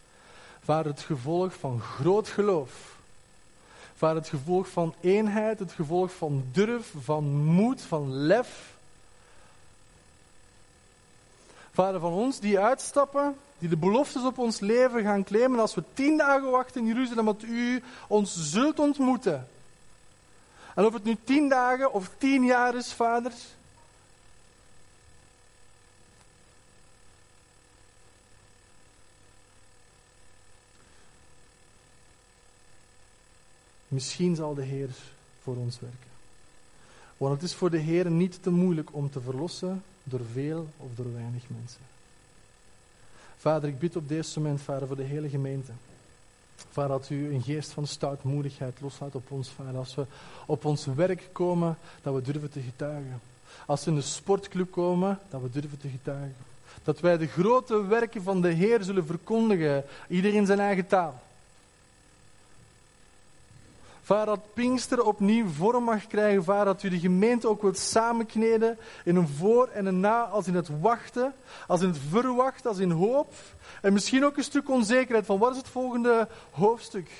[0.63, 3.00] Vader, het gevolg van groot geloof.
[4.01, 8.75] Vader, het gevolg van eenheid, het gevolg van durf, van moed, van lef.
[11.71, 15.83] Vader, van ons die uitstappen die de beloftes op ons leven gaan claimen als we
[15.95, 19.49] tien dagen wachten in Jeruzalem, dat u ons zult ontmoeten.
[20.75, 23.33] En of het nu tien dagen of tien jaar is, vader.
[33.91, 34.89] Misschien zal de Heer
[35.43, 36.09] voor ons werken.
[37.17, 40.89] Want het is voor de Heer niet te moeilijk om te verlossen door veel of
[40.95, 41.81] door weinig mensen.
[43.37, 45.73] Vader, ik bid op deze moment, Vader, voor de hele gemeente.
[46.71, 49.77] Vader, dat u een geest van stoutmoedigheid loslaat op ons, Vader.
[49.77, 50.07] Als we
[50.47, 53.21] op ons werk komen, dat we durven te getuigen.
[53.67, 56.37] Als we in de sportclub komen, dat we durven te getuigen.
[56.83, 61.23] Dat wij de grote werken van de Heer zullen verkondigen, ieder in zijn eigen taal.
[64.11, 66.45] Vader, dat Pinkster opnieuw vorm mag krijgen.
[66.45, 70.47] Vader, dat u de gemeente ook wilt samenkneden in een voor en een na, als
[70.47, 71.35] in het wachten,
[71.67, 73.33] als in het verwachten, als in hoop.
[73.83, 77.11] En misschien ook een stuk onzekerheid van wat is het volgende hoofdstuk.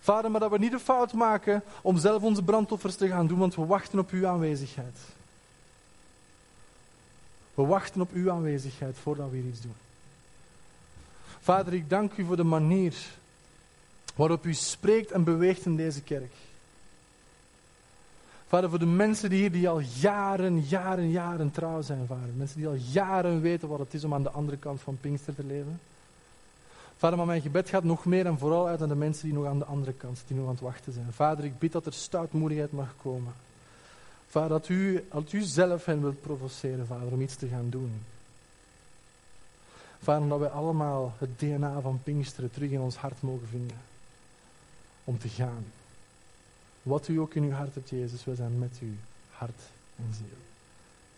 [0.00, 3.38] Vader, maar dat we niet de fout maken om zelf onze brandoffers te gaan doen,
[3.38, 4.98] want we wachten op uw aanwezigheid.
[7.54, 9.76] We wachten op uw aanwezigheid voordat we hier iets doen.
[11.40, 12.94] Vader, ik dank u voor de manier
[14.18, 16.32] waarop u spreekt en beweegt in deze kerk.
[18.48, 22.28] Vader, voor de mensen die hier die al jaren, jaren, jaren trouw zijn, vader.
[22.36, 25.34] Mensen die al jaren weten wat het is om aan de andere kant van Pinkster
[25.34, 25.80] te leven.
[26.96, 29.46] Vader, maar mijn gebed gaat nog meer en vooral uit aan de mensen die nog
[29.46, 31.12] aan de andere kant, die nog aan het wachten zijn.
[31.12, 33.32] Vader, ik bid dat er stoutmoedigheid mag komen.
[34.28, 37.92] Vader, dat u, dat u zelf hen wilt provoceren, vader, om iets te gaan doen.
[40.02, 43.76] Vader, dat wij allemaal het DNA van Pinksteren terug in ons hart mogen vinden
[45.08, 45.64] om te gaan.
[46.82, 48.96] Wat u ook in uw hart hebt, Jezus, wij zijn met u,
[49.30, 49.60] hart
[49.96, 50.38] en ziel.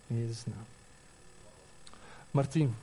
[0.06, 0.66] In Jezus' naam.
[2.30, 2.74] Martien,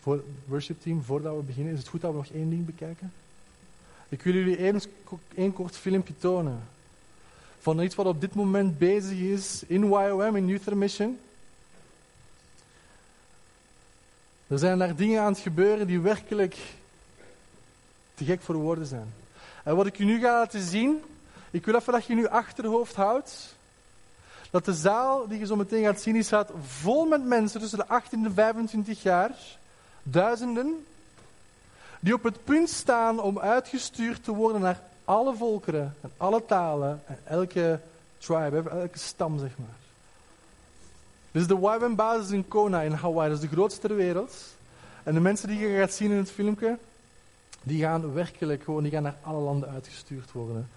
[0.00, 3.12] voor worship team, voordat we beginnen, is het goed dat we nog één ding bekijken?
[4.08, 4.80] Ik wil jullie één,
[5.34, 6.62] één kort filmpje tonen
[7.60, 11.18] van iets wat op dit moment bezig is in YOM, in Youth Mission.
[14.46, 16.56] Er zijn daar dingen aan het gebeuren die werkelijk
[18.14, 19.19] te gek voor woorden zijn.
[19.70, 21.02] En wat ik je nu ga laten zien,
[21.50, 23.56] ik wil even dat je je achterhoofd houdt,
[24.50, 27.78] dat de zaal die je zo meteen gaat zien, die staat vol met mensen tussen
[27.78, 29.30] de 18 en 25 jaar,
[30.02, 30.86] duizenden,
[32.00, 37.02] die op het punt staan om uitgestuurd te worden naar alle volkeren en alle talen
[37.06, 37.80] en elke
[38.18, 39.78] tribe, elke stam, zeg maar.
[41.30, 44.36] Dit is de YWAM basis in Kona in Hawaii, dat is de grootste ter wereld.
[45.02, 46.78] En de mensen die je gaat zien in het filmpje,
[47.62, 50.68] die gaan werkelijk gewoon, die gaan naar alle landen uitgestuurd worden.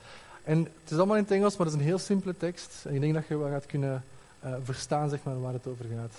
[0.43, 2.85] En het is allemaal in het Engels, maar het is een heel simpele tekst.
[2.85, 4.03] En ik denk dat je wel gaat kunnen
[4.39, 6.14] eh, verstaan zeg maar, waar het over gaat.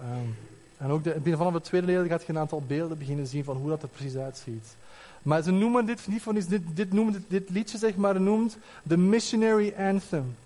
[0.00, 0.28] Ehm,
[0.76, 3.56] en ook de, vanaf het tweede leer gaat je een aantal beelden beginnen zien van
[3.56, 4.76] hoe dat er precies uitziet.
[5.22, 6.96] Maar ze noemen dit, niet van dit, dit,
[7.28, 10.36] dit, liedje zeg maar, noemt de Missionary Anthem.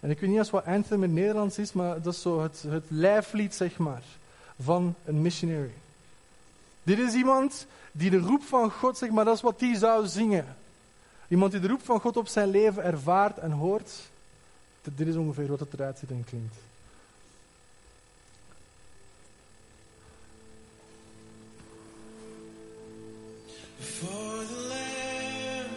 [0.00, 2.42] En ik weet niet eens wat anthem in het Nederlands is, maar dat is zo
[2.42, 4.02] het, het lijflied zeg maar,
[4.60, 5.72] van een missionary.
[6.90, 10.06] Dit is iemand die de roep van God, zeg maar, dat is wat die zou
[10.06, 10.56] zingen.
[11.28, 13.90] Iemand die de roep van God op zijn leven ervaart en hoort.
[14.82, 16.54] Dit is ongeveer wat het eruit ziet en klinkt.
[23.80, 25.70] For the Lamb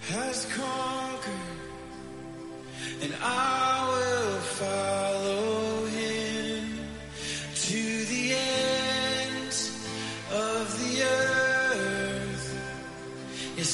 [0.00, 1.58] has conquered,
[3.02, 5.47] and I will follow.